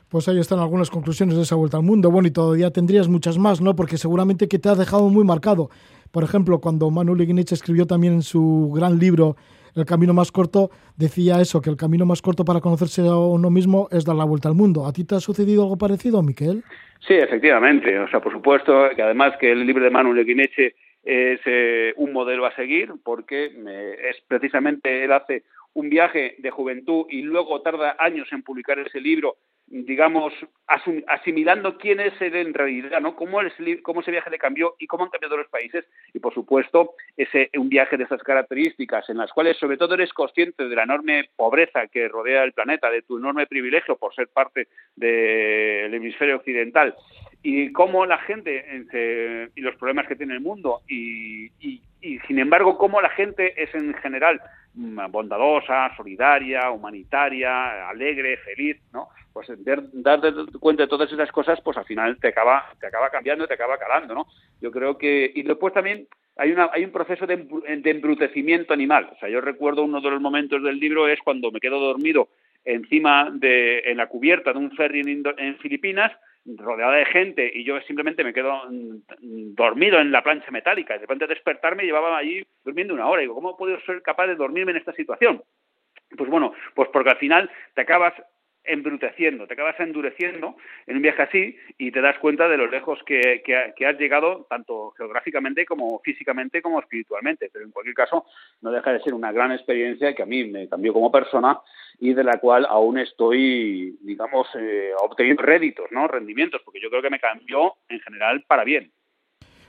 [0.10, 2.10] Pues ahí están algunas conclusiones de esa vuelta al mundo.
[2.10, 3.76] Bueno, y todavía tendrías muchas más, ¿no?
[3.76, 5.70] Porque seguramente que te ha dejado muy marcado.
[6.12, 9.36] Por ejemplo, cuando Manuel Ignich escribió también en su gran libro
[9.76, 13.52] El camino más corto, decía eso, que el camino más corto para conocerse a uno
[13.52, 14.88] mismo es dar la vuelta al mundo.
[14.88, 16.64] ¿A ti te ha sucedido algo parecido, Miquel?
[17.08, 18.00] Sí, efectivamente.
[18.00, 22.14] O sea, por supuesto que además que el libro de Manuel Ignich es eh, un
[22.14, 27.96] modelo a seguir porque es precisamente él hace un viaje de juventud y luego tarda
[28.00, 29.38] años en publicar ese libro,
[29.72, 30.34] digamos,
[31.08, 33.16] asimilando quién es él en realidad, ¿no?
[33.16, 33.40] Cómo,
[33.84, 35.86] cómo ese viaje le cambió y cómo han cambiado los países.
[36.12, 40.12] Y, por supuesto, ese un viaje de esas características, en las cuales, sobre todo, eres
[40.12, 44.28] consciente de la enorme pobreza que rodea el planeta, de tu enorme privilegio por ser
[44.30, 46.96] parte del hemisferio occidental,
[47.44, 51.52] y cómo la gente, y los problemas que tiene el mundo, y,
[52.28, 54.42] sin embargo, cómo la gente es en general
[55.10, 59.10] bondadosa, solidaria, humanitaria, alegre, feliz, ¿no?
[59.34, 63.48] Pues darte cuenta de todas esas cosas, pues al final te acaba, te acaba cambiando,
[63.48, 64.28] te acaba calando, ¿no?
[64.62, 69.10] Yo creo que y después también hay una, hay un proceso de, de embrutecimiento animal.
[69.14, 72.30] O sea, yo recuerdo uno de los momentos del libro es cuando me quedo dormido
[72.64, 76.12] encima de en la cubierta de un ferry en Filipinas
[76.46, 80.96] rodeada de gente y yo simplemente me quedo mm, dormido en la plancha metálica.
[80.96, 83.22] Y de repente despertarme llevaba allí durmiendo una hora.
[83.22, 85.44] Y digo, ¿cómo puedo ser capaz de dormirme en esta situación?
[86.18, 88.14] Pues bueno, pues porque al final te acabas
[88.64, 93.00] embruteciendo, te acabas endureciendo en un viaje así y te das cuenta de lo lejos
[93.06, 97.50] que, que, has llegado, tanto geográficamente como físicamente como espiritualmente.
[97.52, 98.26] Pero en cualquier caso,
[98.62, 101.60] no deja de ser una gran experiencia que a mí me cambió como persona
[102.00, 106.08] y de la cual aún estoy, digamos, eh, obteniendo réditos, ¿no?
[106.08, 108.92] rendimientos, porque yo creo que me cambió en general para bien.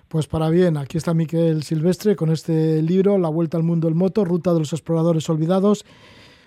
[0.09, 3.95] Pues para bien, aquí está Miquel Silvestre con este libro, La Vuelta al Mundo del
[3.95, 5.85] Moto, Ruta de los Exploradores Olvidados.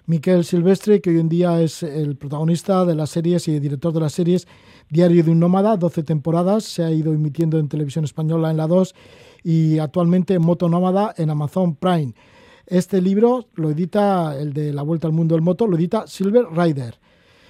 [0.06, 3.94] Miquel Silvestre, que hoy en día es el protagonista de las series y el director
[3.94, 4.48] de las series
[4.90, 8.68] Diario de un Nómada, 12 temporadas, se ha ido emitiendo en televisión española en la
[8.68, 8.94] 2
[9.44, 12.14] y actualmente Moto Nómada en Amazon Prime.
[12.68, 16.48] Este libro lo edita, el de La Vuelta al Mundo del Moto, lo edita Silver
[16.52, 17.00] Rider.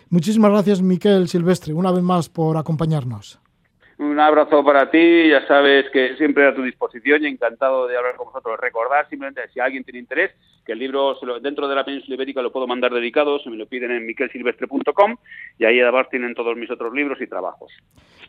[0.09, 3.42] Muchísimas gracias, Miquel Silvestre, una vez más por acompañarnos.
[3.99, 8.15] Un abrazo para ti, ya sabes que siempre a tu disposición y encantado de hablar
[8.15, 8.59] con vosotros.
[8.59, 10.31] Recordad simplemente, si alguien tiene interés,
[10.65, 13.67] que el libro dentro de la península ibérica lo puedo mandar dedicado, se me lo
[13.67, 15.15] piden en miquelsilvestre.com
[15.59, 17.71] y ahí además tienen todos mis otros libros y trabajos.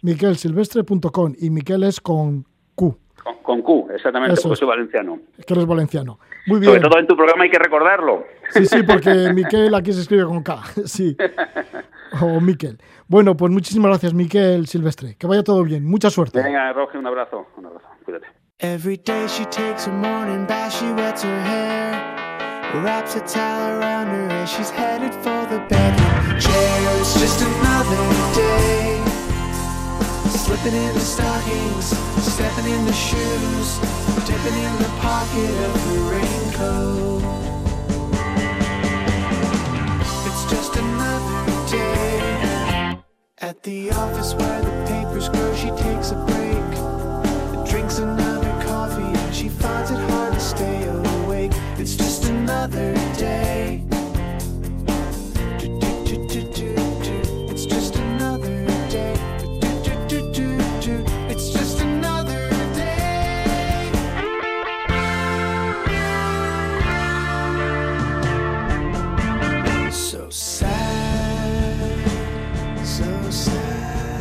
[0.02, 2.98] miquelsilvestre.com y Miquel es con Q.
[3.42, 5.18] Con, Q, exactamente, porque soy valenciano.
[5.38, 6.18] Es que eres valenciano.
[6.46, 6.74] Muy bien.
[6.74, 8.24] Sobre todo en tu programa hay que recordarlo.
[8.50, 11.16] Sí, sí, porque Miquel aquí se escribe con K, sí.
[12.20, 12.78] O Miquel.
[13.08, 15.16] Bueno, pues muchísimas gracias, Miquel Silvestre.
[15.16, 15.84] Que vaya todo bien.
[15.84, 16.42] Mucha suerte.
[16.42, 17.46] Venga, Roge, un abrazo.
[17.56, 17.86] Un abrazo.
[18.04, 18.26] Cuídate.
[18.60, 24.06] Every day she takes her morning bath, she wets her hair, wraps a towel around
[24.08, 27.00] her as she's headed for the bedroom chair.
[27.00, 29.02] It's just another day.
[30.30, 31.86] Slipping in the stockings,
[32.22, 33.78] stepping in the shoes,
[34.24, 37.22] dipping in the pocket of her raincoat.
[40.26, 42.98] It's just another day.
[43.38, 49.34] At the office where the papers grow, she takes a break, drinks another coffee, and
[49.34, 51.52] she finds it hard to stay awake.
[51.78, 53.93] It's just another day.
[73.22, 74.13] so sad.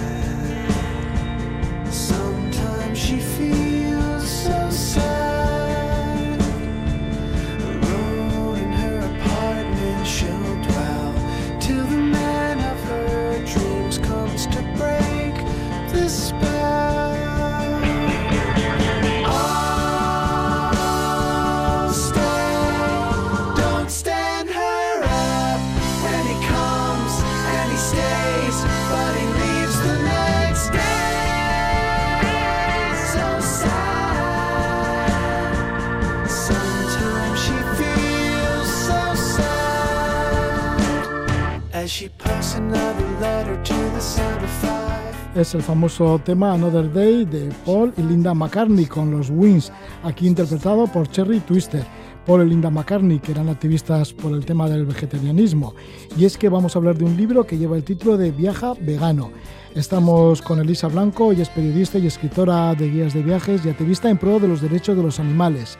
[45.36, 49.72] Es el famoso tema Another Day de Paul y Linda McCartney con los Wings,
[50.04, 51.84] aquí interpretado por Cherry Twister.
[52.26, 55.74] Paul y Linda McCartney, que eran activistas por el tema del vegetarianismo.
[56.18, 58.74] Y es que vamos a hablar de un libro que lleva el título de Viaja
[58.80, 59.32] Vegano.
[59.76, 64.10] Estamos con Elisa Blanco, ella es periodista y escritora de guías de viajes y activista
[64.10, 65.78] en pro de los derechos de los animales.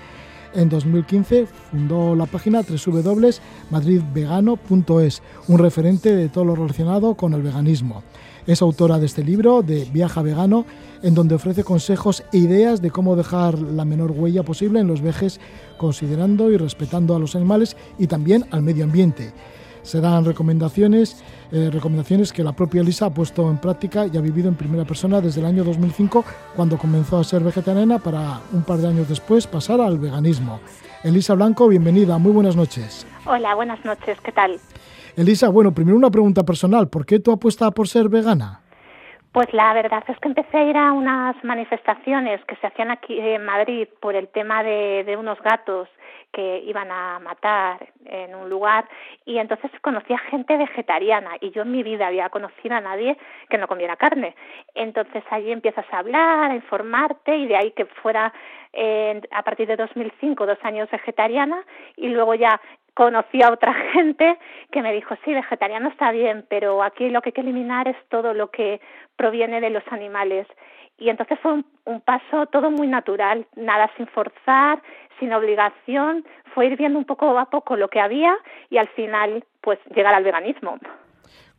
[0.56, 8.04] En 2015 fundó la página www.madridvegano.es, un referente de todo lo relacionado con el veganismo.
[8.46, 10.66] Es autora de este libro, de Viaja Vegano,
[11.02, 15.02] en donde ofrece consejos e ideas de cómo dejar la menor huella posible en los
[15.02, 15.40] viajes,
[15.78, 19.34] considerando y respetando a los animales y también al medio ambiente.
[19.84, 24.48] Serán recomendaciones, eh, recomendaciones que la propia Elisa ha puesto en práctica y ha vivido
[24.48, 26.26] en primera persona desde el año 2005,
[26.56, 30.60] cuando comenzó a ser vegetariana, para un par de años después pasar al veganismo.
[31.04, 33.06] Elisa Blanco, bienvenida, muy buenas noches.
[33.26, 34.60] Hola, buenas noches, ¿qué tal?
[35.16, 36.88] Elisa, bueno, primero una pregunta personal.
[36.88, 38.63] ¿Por qué tú apuestas por ser vegana?
[39.34, 43.20] Pues la verdad es que empecé a ir a unas manifestaciones que se hacían aquí
[43.20, 45.90] en Madrid por el tema de, unos gatos
[46.32, 48.88] que iban a matar en un lugar
[49.26, 53.18] y entonces conocía gente vegetariana y yo en mi vida había conocido a nadie
[53.50, 54.36] que no comiera carne.
[54.76, 58.32] Entonces allí empiezas a hablar, a informarte y de ahí que fuera
[58.72, 61.64] eh, a partir de 2005 dos años vegetariana
[61.96, 62.62] y luego ya
[62.94, 64.38] conocí a otra gente
[64.72, 67.98] que me dijo, sí, vegetariano está bien, pero aquí lo que hay que eliminar es
[68.10, 68.82] todo lo que
[69.16, 70.48] proviene de los animales.
[70.98, 74.82] Y entonces fue un, paso todo muy natural, nada sin forzar,
[75.20, 76.24] sin obligación,
[76.54, 78.36] fue ir viendo un poco a poco lo que había
[78.70, 80.78] y al final pues llegar al veganismo.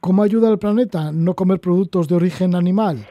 [0.00, 3.06] ¿Cómo ayuda al planeta no comer productos de origen animal?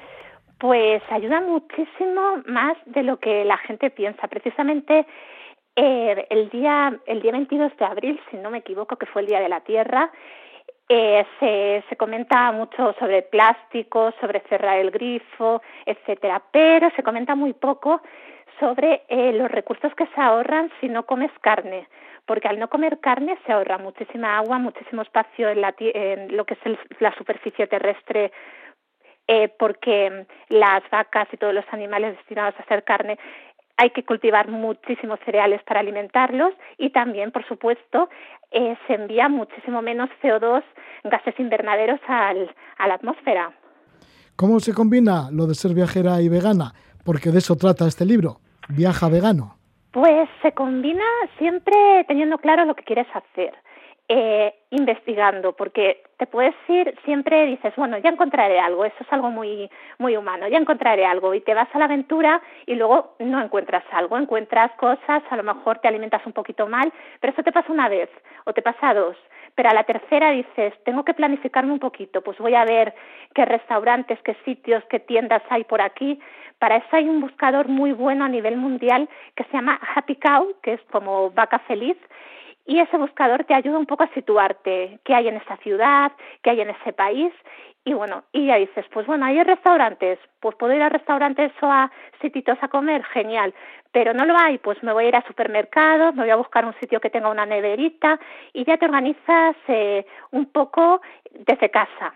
[0.60, 4.28] Pues ayuda muchísimo más de lo que la gente piensa.
[4.28, 5.06] Precisamente
[5.76, 9.28] eh, el día el día 22 de abril, si no me equivoco, que fue el
[9.28, 10.12] día de la Tierra,
[10.90, 17.36] eh, se, se comenta mucho sobre plástico, sobre cerrar el grifo, etcétera, pero se comenta
[17.36, 18.02] muy poco
[18.60, 21.88] sobre eh, los recursos que se ahorran si no comes carne,
[22.26, 26.46] porque al no comer carne se ahorra muchísima agua, muchísimo espacio en, la, en lo
[26.46, 28.32] que es la superficie terrestre
[29.28, 33.18] eh, porque las vacas y todos los animales destinados a hacer carne
[33.78, 38.10] hay que cultivar muchísimos cereales para alimentarlos y también, por supuesto,
[38.52, 40.64] eh, se envía muchísimo menos CO2,
[41.04, 43.52] gases invernaderos al, a la atmósfera.
[44.36, 46.74] ¿Cómo se combina lo de ser viajera y vegana?
[47.04, 49.58] Porque de eso trata este libro, Viaja Vegano.
[49.92, 51.04] Pues se combina
[51.38, 51.76] siempre
[52.08, 53.54] teniendo claro lo que quieres hacer
[54.16, 59.32] eh, investigando, porque te puedes ir, siempre dices, bueno, ya encontraré algo, eso es algo
[59.32, 63.42] muy, muy humano, ya encontraré algo, y te vas a la aventura y luego no
[63.42, 67.52] encuentras algo, encuentras cosas, a lo mejor te alimentas un poquito mal, pero eso te
[67.52, 68.08] pasa una vez
[68.46, 69.18] o te pasa dos.
[69.56, 72.94] Pero a la tercera dices, tengo que planificarme un poquito, pues voy a ver
[73.34, 76.20] qué restaurantes, qué sitios, qué tiendas hay por aquí.
[76.60, 80.54] Para eso hay un buscador muy bueno a nivel mundial que se llama Happy Cow,
[80.62, 81.98] que es como vaca feliz,
[82.66, 86.12] y ese buscador te ayuda un poco a situarte, qué hay en esa ciudad,
[86.42, 87.34] qué hay en ese país
[87.86, 91.66] y bueno, y ya dices, pues bueno, hay restaurantes, pues puedo ir a restaurantes o
[91.66, 93.54] a sitios a comer, genial,
[93.92, 96.66] pero no lo hay, pues me voy a ir a supermercados, me voy a buscar
[96.66, 98.20] un sitio que tenga una neverita
[98.54, 102.14] y ya te organizas eh, un poco desde casa.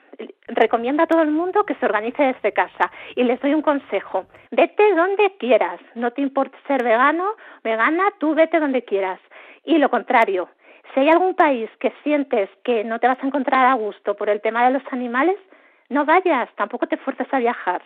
[0.48, 4.26] Recomiendo a todo el mundo que se organice desde casa y les doy un consejo,
[4.52, 9.20] vete donde quieras, no te importa ser vegano, vegana, tú vete donde quieras
[9.66, 10.48] y lo contrario,
[10.94, 14.30] si hay algún país que sientes que no te vas a encontrar a gusto por
[14.30, 15.38] el tema de los animales,
[15.90, 17.82] no vayas, tampoco te fuerces a viajar.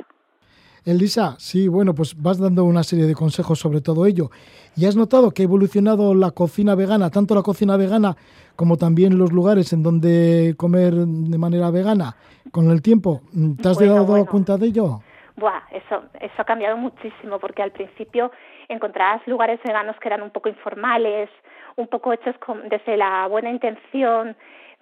[0.84, 4.30] Elisa, sí, bueno, pues vas dando una serie de consejos sobre todo ello.
[4.76, 8.16] ¿Y has notado que ha evolucionado la cocina vegana, tanto la cocina vegana
[8.56, 12.16] como también los lugares en donde comer de manera vegana
[12.52, 13.22] con el tiempo?
[13.62, 15.02] ¿Te has dado cuenta de ello?
[15.36, 18.32] Buah, eso, eso ha cambiado muchísimo porque al principio
[18.68, 21.30] encontrabas lugares veganos que eran un poco informales,
[21.76, 24.36] un poco hechos con, desde la buena intención,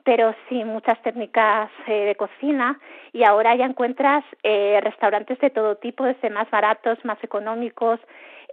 [0.03, 2.79] pero sin muchas técnicas eh, de cocina
[3.13, 7.99] y ahora ya encuentras eh, restaurantes de todo tipo, desde más baratos, más económicos,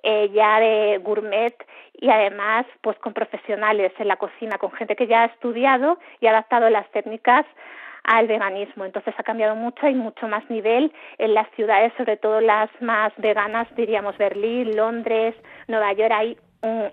[0.02, 1.54] eh, ya de gourmet
[1.94, 6.26] y además pues con profesionales en la cocina, con gente que ya ha estudiado y
[6.26, 7.46] ha adaptado las técnicas
[8.04, 8.84] al veganismo.
[8.84, 13.12] Entonces ha cambiado mucho, hay mucho más nivel en las ciudades, sobre todo las más
[13.16, 15.34] veganas, diríamos Berlín, Londres,
[15.66, 16.36] Nueva York, hay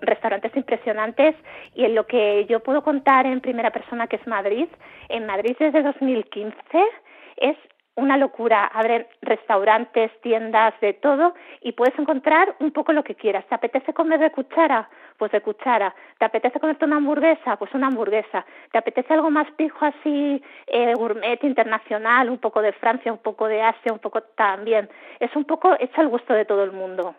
[0.00, 1.34] restaurantes impresionantes
[1.74, 4.68] y en lo que yo puedo contar en primera persona que es Madrid,
[5.08, 6.56] en Madrid desde 2015
[7.36, 7.56] es
[7.96, 8.64] una locura.
[8.66, 13.46] Abren restaurantes, tiendas, de todo y puedes encontrar un poco lo que quieras.
[13.46, 14.88] ¿Te apetece comer de cuchara?
[15.16, 15.94] Pues de cuchara.
[16.18, 17.56] ¿Te apetece comerte una hamburguesa?
[17.56, 18.44] Pues una hamburguesa.
[18.72, 23.46] ¿Te apetece algo más pijo así, eh, gourmet internacional, un poco de Francia, un poco
[23.46, 24.88] de Asia, un poco también?
[25.20, 27.14] Es un poco hecho al gusto de todo el mundo.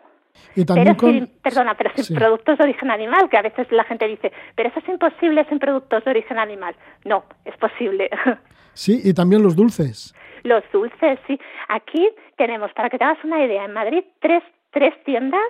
[0.54, 3.84] Y también pero sin, perdona, pero sin productos de origen animal, que a veces la
[3.84, 6.74] gente dice, pero eso es imposible sin productos de origen animal.
[7.04, 8.10] No, es posible.
[8.76, 10.14] Sí, y también los dulces.
[10.42, 11.40] Los dulces, sí.
[11.68, 15.40] Aquí tenemos, para que te hagas una idea, en Madrid tres, tres tiendas,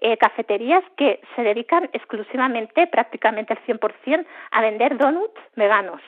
[0.00, 6.00] eh, cafeterías que se dedican exclusivamente, prácticamente al 100%, a vender donuts veganos.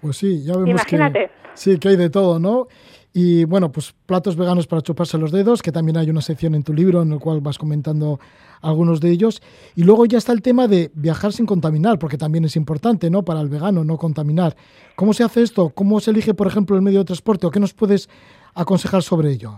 [0.00, 1.26] Pues sí, ya vemos Imagínate.
[1.26, 2.68] que sí que hay de todo, ¿no?
[3.12, 6.62] Y bueno, pues platos veganos para chuparse los dedos, que también hay una sección en
[6.62, 8.20] tu libro en el cual vas comentando
[8.62, 9.42] algunos de ellos.
[9.74, 13.24] Y luego ya está el tema de viajar sin contaminar, porque también es importante, ¿no?
[13.24, 14.54] Para el vegano, no contaminar.
[14.94, 15.70] ¿Cómo se hace esto?
[15.74, 17.46] ¿Cómo se elige, por ejemplo, el medio de transporte?
[17.46, 18.08] ¿O qué nos puedes
[18.54, 19.56] aconsejar sobre ello?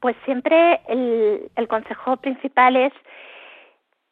[0.00, 2.92] Pues siempre el, el consejo principal es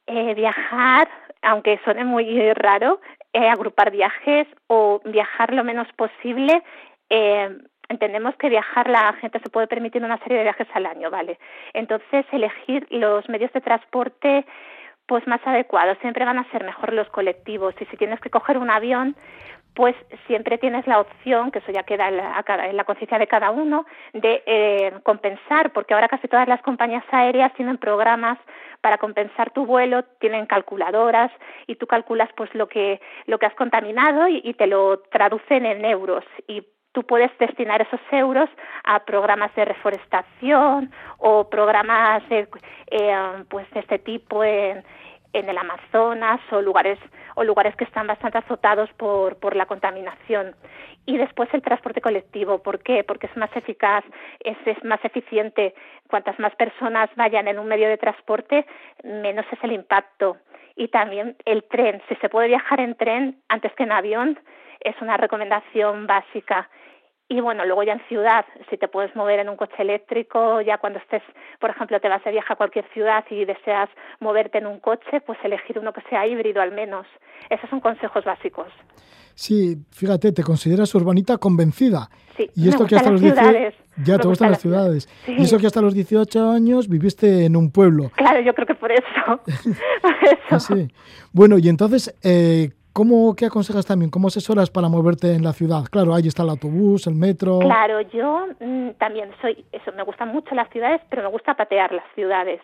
[0.06, 1.08] eh, viajar,
[1.42, 3.00] aunque suene muy raro,
[3.32, 6.62] eh, agrupar viajes o viajar lo menos posible.
[7.08, 7.48] Eh,
[7.93, 11.38] entendemos que viajar la gente se puede permitir una serie de viajes al año, ¿vale?
[11.72, 14.45] Entonces, elegir los medios de transporte
[15.07, 15.99] pues más adecuados.
[16.01, 19.14] Siempre van a ser mejor los colectivos y si tienes que coger un avión,
[19.74, 23.51] pues siempre tienes la opción, que eso ya queda en la, la conciencia de cada
[23.51, 28.38] uno, de eh, compensar, porque ahora casi todas las compañías aéreas tienen programas
[28.80, 31.30] para compensar tu vuelo, tienen calculadoras
[31.66, 35.64] y tú calculas pues lo que lo que has contaminado y, y te lo traducen
[35.64, 38.49] en euros y tú puedes destinar esos euros
[38.84, 42.49] a programas de reforestación o programas de,
[42.90, 44.84] eh, pues de este tipo en,
[45.32, 46.99] en el Amazonas o lugares
[47.34, 50.55] o lugares que están bastante azotados por, por la contaminación.
[51.07, 52.62] Y después el transporte colectivo.
[52.62, 53.03] ¿Por qué?
[53.05, 54.05] Porque es más eficaz,
[54.40, 55.74] es, es más eficiente.
[56.09, 58.66] Cuantas más personas vayan en un medio de transporte,
[59.03, 60.36] menos es el impacto.
[60.76, 62.03] Y también el tren.
[62.09, 64.38] Si se puede viajar en tren antes que en avión,
[64.80, 66.68] es una recomendación básica.
[67.32, 70.76] Y bueno, luego ya en ciudad, si te puedes mover en un coche eléctrico, ya
[70.76, 71.22] cuando estés,
[71.60, 73.88] por ejemplo, te vas de viaje a cualquier ciudad y deseas
[74.20, 77.06] moverte en un coche, pues elegir uno que sea híbrido al menos.
[77.48, 78.66] Esos son consejos básicos.
[79.34, 82.10] Sí, fíjate, te consideras urbanita convencida.
[82.36, 83.74] Sí, y esto me que hasta los las 18 ciudades.
[84.04, 85.08] ya Me te gustan las ciudades.
[85.26, 88.10] Y eso que hasta los 18 años viviste en un pueblo.
[88.14, 89.40] Claro, yo creo que por eso.
[90.02, 90.36] por eso.
[90.50, 90.86] Ah, sí.
[91.32, 94.11] Bueno, y entonces, eh, ¿cómo, ¿qué aconsejas también?
[94.11, 95.84] ¿Cómo asesoras para moverte en la ciudad?
[95.90, 97.59] Claro, ahí está el autobús, el metro.
[97.61, 101.93] Claro, yo mm, también soy, eso, me gustan mucho las ciudades, pero me gusta patear
[101.93, 102.61] las ciudades.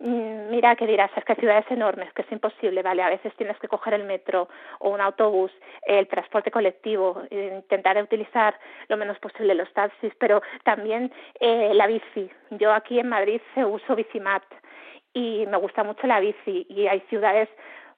[0.00, 3.02] Mm, Mira, que dirás, es que hay ciudades enormes, que es imposible, ¿vale?
[3.02, 4.48] A veces tienes que coger el metro
[4.78, 5.50] o un autobús,
[5.86, 11.86] el transporte colectivo, eh, intentar utilizar lo menos posible los taxis, pero también eh, la
[11.86, 12.30] bici.
[12.50, 14.44] Yo aquí en Madrid uso Bicimat
[15.12, 17.48] y me gusta mucho la bici y hay ciudades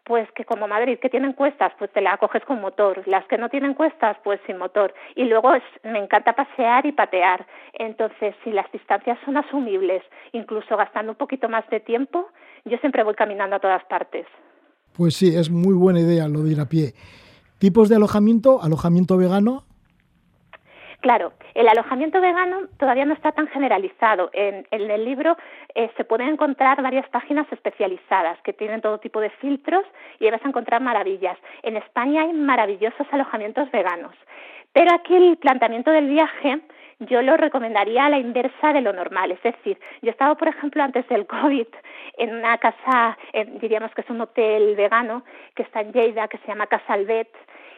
[0.04, 3.38] pues que como Madrid que tienen cuestas pues te la coges con motor las que
[3.38, 8.34] no tienen cuestas pues sin motor y luego es, me encanta pasear y patear entonces
[8.44, 12.28] si las distancias son asumibles incluso gastando un poquito más de tiempo
[12.64, 14.26] yo siempre voy caminando a todas partes
[14.92, 16.94] Pues sí, es muy buena idea lo de ir a pie.
[17.58, 18.60] ¿Tipos de alojamiento?
[18.62, 19.64] ¿Alojamiento vegano?
[21.00, 24.30] Claro, el alojamiento vegano todavía no está tan generalizado.
[24.34, 25.36] En, en el libro
[25.74, 29.84] eh, se pueden encontrar varias páginas especializadas que tienen todo tipo de filtros
[30.18, 31.38] y vas a encontrar maravillas.
[31.62, 34.14] En España hay maravillosos alojamientos veganos.
[34.74, 36.60] Pero aquí el planteamiento del viaje
[37.00, 39.32] yo lo recomendaría a la inversa de lo normal.
[39.32, 41.66] Es decir, yo he estado, por ejemplo, antes del COVID
[42.18, 45.24] en una casa, en, diríamos que es un hotel vegano
[45.54, 47.28] que está en Lleida, que se llama Casa Albet,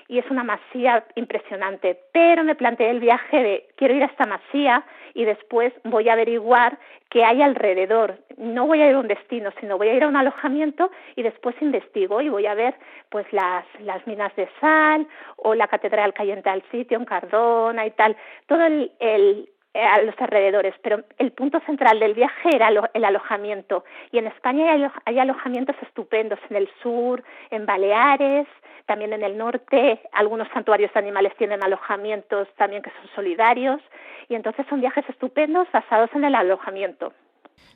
[0.08, 1.98] y es una masía impresionante.
[2.12, 4.84] Pero me planteé el viaje de quiero ir a esta masía
[5.14, 6.78] y después voy a averiguar
[7.10, 8.18] qué hay alrededor.
[8.38, 11.22] No voy a ir a un destino, sino voy a ir a un alojamiento y
[11.22, 12.74] después investigo y voy a ver
[13.10, 17.90] pues las, las minas de sal o la catedral en tal sitio, en Cardona y
[17.90, 18.16] tal.
[18.46, 23.84] Todo el, el a los alrededores, pero el punto central del viaje era el alojamiento.
[24.10, 28.46] Y en España hay, alojamientos estupendos en el sur, en Baleares,
[28.86, 33.80] también en el norte, algunos santuarios de animales tienen alojamientos también que son solidarios
[34.28, 37.12] y entonces son viajes estupendos basados en el alojamiento.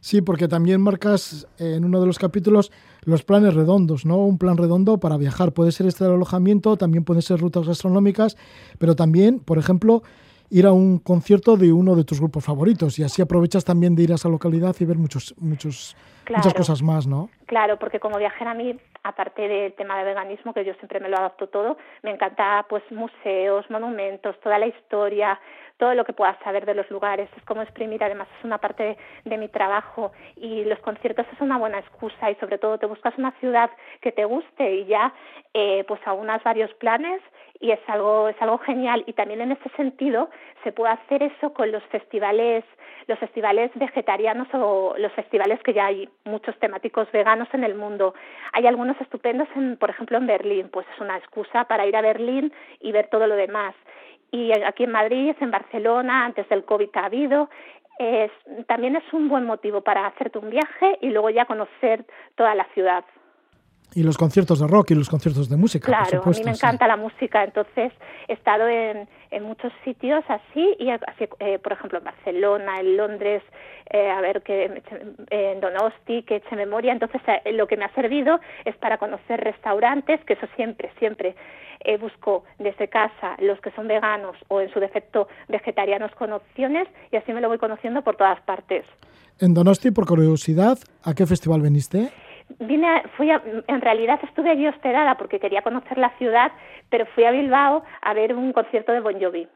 [0.01, 2.73] Sí, porque también marcas en uno de los capítulos
[3.05, 4.19] los planes redondos, ¿no?
[4.19, 5.53] Un plan redondo para viajar.
[5.53, 8.37] Puede ser este alojamiento, también pueden ser rutas gastronómicas,
[8.79, 10.03] pero también, por ejemplo,
[10.51, 14.05] ir a un concierto de uno de tus grupos favoritos y así aprovechas también de
[14.05, 15.97] ir a esa localidad y ver muchos muchos
[16.35, 17.29] muchas cosas más, ¿no?
[17.47, 21.09] Claro, porque como viajera a mí, aparte del tema de veganismo, que yo siempre me
[21.09, 25.39] lo adapto todo, me encanta pues museos, monumentos, toda la historia,
[25.79, 28.97] todo lo que puedas saber de los lugares, es como exprimir, además es una parte
[29.25, 33.17] de, mi trabajo y los conciertos es una buena excusa y sobre todo te buscas
[33.19, 33.71] una ciudad
[34.01, 35.13] que te guste y ya
[35.53, 37.21] eh, pues aunas varios planes
[37.61, 39.05] y es algo es algo genial.
[39.07, 40.31] Y también en ese sentido
[40.65, 42.65] se puede hacer eso con los festivales
[43.07, 48.15] los festivales vegetarianos o los festivales que ya hay muchos temáticos veganos en el mundo.
[48.53, 52.03] Hay algunos estupendos en por ejemplo en Berlín pues es una excusa para ir a
[52.03, 53.75] Berlín y ver todo lo demás.
[54.31, 57.49] Y aquí en Madrid en Barcelona antes del covid ha habido
[57.99, 58.31] es,
[58.67, 62.05] también es un buen motivo para hacerte un viaje y luego ya conocer
[62.35, 63.05] toda la ciudad
[63.95, 65.87] y los conciertos de rock y los conciertos de música.
[65.87, 67.93] Claro, a mí me encanta la música, entonces
[68.29, 72.97] he estado en, en muchos sitios así, y así, eh, por ejemplo en Barcelona, en
[72.97, 73.43] Londres,
[73.91, 74.83] eh, a ver, que
[75.31, 79.41] en Donosti, que eche memoria, entonces eh, lo que me ha servido es para conocer
[79.41, 81.35] restaurantes, que eso siempre, siempre
[82.01, 87.17] busco desde casa los que son veganos o en su defecto vegetarianos con opciones y
[87.17, 88.85] así me lo voy conociendo por todas partes.
[89.39, 92.11] En Donosti, por curiosidad, ¿a qué festival veniste?
[92.61, 96.53] Vine, fui en realidad estuve allí hospedada porque quería conocer la ciudad,
[96.91, 99.49] pero fui a Bilbao a ver un concierto de Bon Jovi.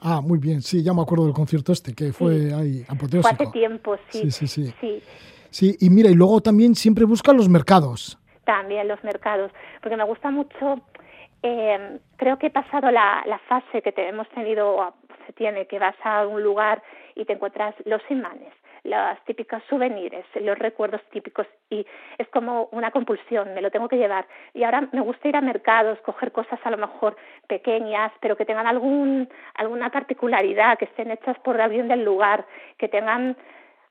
[0.00, 3.22] Ah, muy bien, sí, ya me acuerdo del concierto este, que fue ahí apoteósico.
[3.22, 4.30] Fue hace tiempo, sí.
[4.30, 5.02] Sí, sí, sí.
[5.50, 8.18] Sí, y mira, y luego también siempre busca los mercados.
[8.44, 10.82] También los mercados, porque me gusta mucho,
[11.42, 14.94] eh, creo que he pasado la, la fase que te, hemos tenido,
[15.26, 16.82] se tiene, que vas a un lugar
[17.14, 18.52] y te encuentras los imanes,
[18.84, 21.86] las típicas souvenirs, los recuerdos típicos y
[22.18, 24.26] es como una compulsión, me lo tengo que llevar.
[24.52, 27.16] Y ahora me gusta ir a mercados, coger cosas a lo mejor
[27.48, 32.46] pequeñas, pero que tengan algún, alguna particularidad, que estén hechas por alguien del lugar,
[32.78, 33.36] que tengan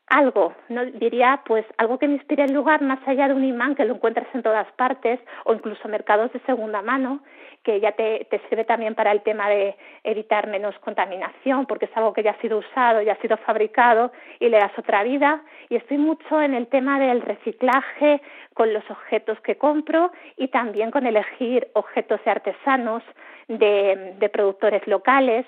[0.08, 3.76] algo, no diría pues algo que me inspire el lugar más allá de un imán
[3.76, 7.22] que lo encuentras en todas partes o incluso mercados de segunda mano
[7.64, 12.14] que ya te, sirve también para el tema de evitar menos contaminación porque es algo
[12.14, 15.42] que ya ha sido usado, ya ha sido fabricado y le das otra vida.
[15.70, 18.22] Y estoy mucho en el tema del reciclaje
[18.54, 23.02] con los objetos que compro y también con elegir objetos de artesanos
[23.48, 25.46] de, de productores locales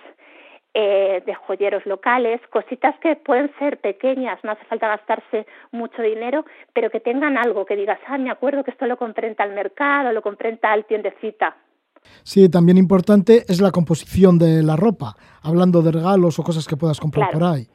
[0.78, 6.44] eh, de joyeros locales, cositas que pueden ser pequeñas, no hace falta gastarse mucho dinero,
[6.74, 9.54] pero que tengan algo, que digas, ah, me acuerdo que esto lo compré en tal
[9.54, 11.56] mercado, lo compré en tal tiendecita.
[12.24, 16.76] Sí, también importante es la composición de la ropa, hablando de regalos o cosas que
[16.76, 17.68] puedas comprar por ahí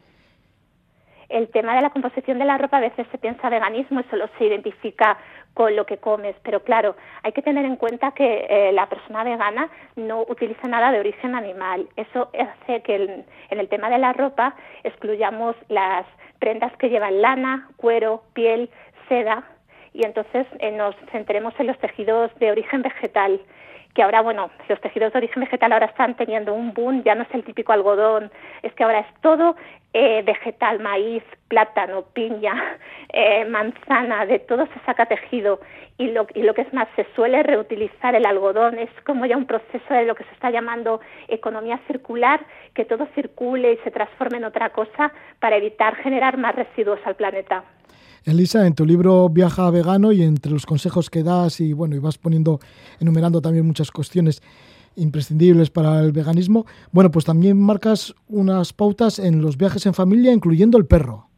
[1.30, 4.28] el tema de la composición de la ropa a veces se piensa veganismo y solo
[4.36, 5.16] se identifica
[5.54, 9.24] con lo que comes, pero claro, hay que tener en cuenta que eh, la persona
[9.24, 11.88] vegana no utiliza nada de origen animal.
[11.96, 14.54] Eso hace que en el tema de la ropa
[14.84, 16.06] excluyamos las
[16.38, 18.70] prendas que llevan lana, cuero, piel,
[19.08, 19.44] seda
[19.92, 23.40] y entonces eh, nos centremos en los tejidos de origen vegetal
[23.94, 27.22] que ahora, bueno, los tejidos de origen vegetal ahora están teniendo un boom, ya no
[27.22, 28.30] es el típico algodón,
[28.62, 29.56] es que ahora es todo
[29.92, 32.78] eh, vegetal, maíz, plátano, piña,
[33.12, 35.60] eh, manzana, de todo se saca tejido
[35.98, 39.36] y lo, y lo que es más, se suele reutilizar el algodón, es como ya
[39.36, 42.40] un proceso de lo que se está llamando economía circular,
[42.74, 47.16] que todo circule y se transforme en otra cosa para evitar generar más residuos al
[47.16, 47.64] planeta.
[48.24, 51.98] Elisa, en tu libro Viaja vegano y entre los consejos que das y bueno, y
[51.98, 52.60] vas poniendo,
[53.00, 54.42] enumerando también muchas cuestiones
[54.96, 60.32] imprescindibles para el veganismo, bueno, pues también marcas unas pautas en los viajes en familia,
[60.32, 61.28] incluyendo el perro.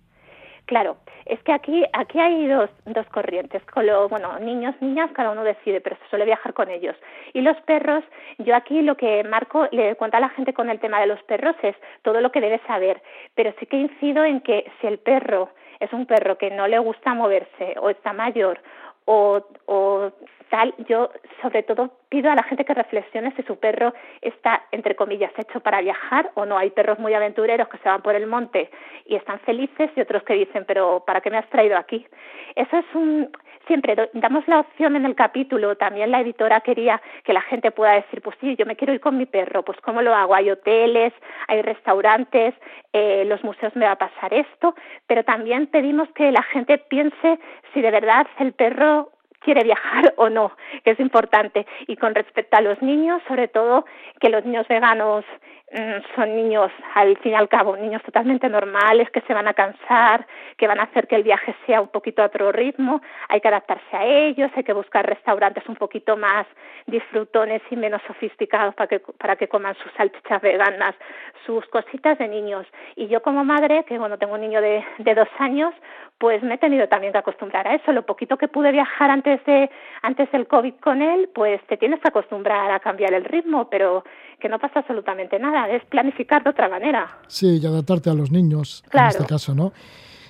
[0.67, 3.63] Claro, es que aquí, aquí hay dos, dos corrientes.
[3.67, 6.97] Con lo, bueno, niños, niñas, cada uno decide, pero se suele viajar con ellos.
[7.33, 8.05] Y los perros,
[8.39, 11.23] yo aquí lo que marco, le cuento a la gente con el tema de los
[11.25, 13.03] perros es todo lo que debe saber.
[13.35, 15.51] Pero sí que incido en que si el perro
[15.83, 18.61] es un perro que no le gusta moverse o está mayor
[19.05, 20.13] o, o
[20.53, 24.95] tal, yo sobre todo pido a la gente que reflexione si su perro está, entre
[24.95, 26.59] comillas, hecho para viajar o no.
[26.59, 28.71] Hay perros muy aventureros que se van por el monte
[29.07, 32.07] y están felices y otros que dicen, pero ¿para qué me has traído aquí?
[32.55, 33.31] Eso es un,
[33.67, 37.95] siempre damos la opción en el capítulo, también la editora quería que la gente pueda
[37.95, 40.35] decir, pues sí, yo me quiero ir con mi perro, pues ¿cómo lo hago?
[40.35, 41.15] Hay hoteles,
[41.49, 42.53] hay restaurantes,
[42.93, 44.75] eh, los museos me va a pasar esto,
[45.07, 47.39] pero también pedimos que la gente piense
[47.73, 49.13] si de verdad el perro
[49.45, 50.53] quiere viajar o no,
[50.85, 51.67] que es importante.
[51.87, 53.85] Y con respecto a los niños, sobre todo
[54.21, 55.25] que los niños veganos
[56.15, 60.27] son niños, al fin y al cabo, niños totalmente normales, que se van a cansar,
[60.59, 63.49] que van a hacer que el viaje sea un poquito a otro ritmo, hay que
[63.49, 66.47] adaptarse a ellos, hay que buscar restaurantes un poquito más
[66.87, 70.95] disfrutones y menos sofisticados para que, para que coman sus salchichas veganas,
[71.47, 72.67] sus cositas de niños.
[72.97, 75.75] Y yo como madre, que bueno, tengo un niño de, de dos años,
[76.19, 77.93] pues me he tenido también que acostumbrar a eso.
[77.93, 79.71] Lo poquito que pude viajar antes de
[80.03, 84.05] antes del COVID con él, pues te tienes que acostumbrar a cambiar el ritmo, pero
[84.39, 87.19] que no pasa absolutamente nada, es planificar de otra manera.
[87.27, 89.73] Sí, y adaptarte a los niños, en este caso, ¿no?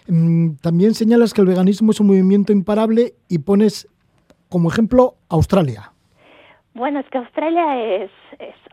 [0.09, 3.89] Mm, también señalas que el veganismo es un movimiento imparable y pones
[4.49, 5.93] como ejemplo Australia.
[6.75, 8.11] Bueno, es que Australia es,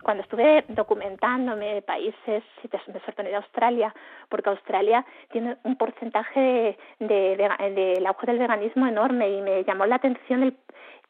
[0.04, 2.44] cuando estuve documentándome de países,
[2.88, 3.94] me sorprendió Australia,
[4.30, 9.86] porque Australia tiene un porcentaje de, de, del auge del veganismo enorme y me llamó
[9.86, 10.44] la atención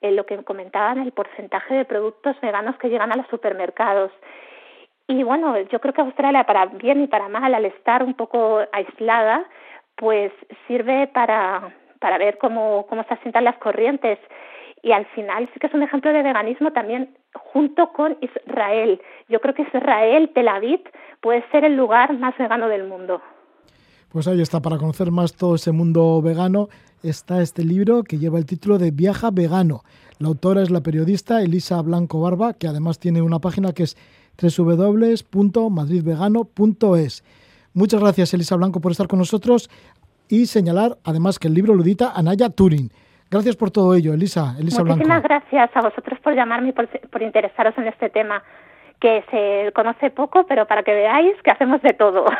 [0.02, 4.12] el, lo que comentaban, el porcentaje de productos veganos que llegan a los supermercados.
[5.10, 8.60] Y bueno, yo creo que Australia, para bien y para mal, al estar un poco
[8.72, 9.43] aislada,
[9.95, 10.32] pues
[10.68, 14.20] sirve para, para ver cómo, cómo se asientan las corrientes.
[14.84, 19.01] Y al final sí que es un ejemplo de veganismo también junto con Israel.
[19.30, 20.82] Yo creo que Israel, Tel Aviv,
[21.22, 23.20] puede ser el lugar más vegano del mundo.
[24.12, 26.68] Pues ahí está, para conocer más todo ese mundo vegano,
[27.01, 29.82] está este libro que lleva el título de Viaja Vegano.
[30.20, 33.97] La autora es la periodista Elisa Blanco Barba, que además tiene una página que es
[34.42, 37.24] www.madridvegano.es.
[37.74, 39.70] Muchas gracias, Elisa Blanco, por estar con nosotros
[40.28, 42.92] y señalar además que el libro lo edita Anaya Turing.
[43.30, 47.22] Gracias por todo ello, Elisa, Elisa Muchísimas gracias a vosotros por llamarme y por, por
[47.22, 48.42] interesaros en este tema
[49.00, 52.26] que se conoce poco, pero para que veáis que hacemos de todo.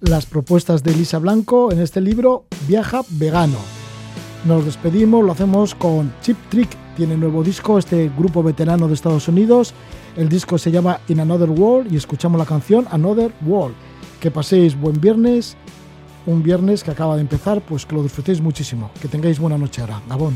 [0.00, 3.58] las propuestas de Elisa Blanco en este libro Viaja Vegano.
[4.44, 9.28] Nos despedimos, lo hacemos con Chip Trick, tiene nuevo disco, este grupo veterano de Estados
[9.28, 9.72] Unidos.
[10.16, 13.76] El disco se llama In Another World y escuchamos la canción Another World.
[14.18, 15.56] Que paséis buen viernes,
[16.26, 18.90] un viernes que acaba de empezar, pues que lo disfrutéis muchísimo.
[19.00, 20.02] Que tengáis buena noche ahora.
[20.08, 20.34] Gabón.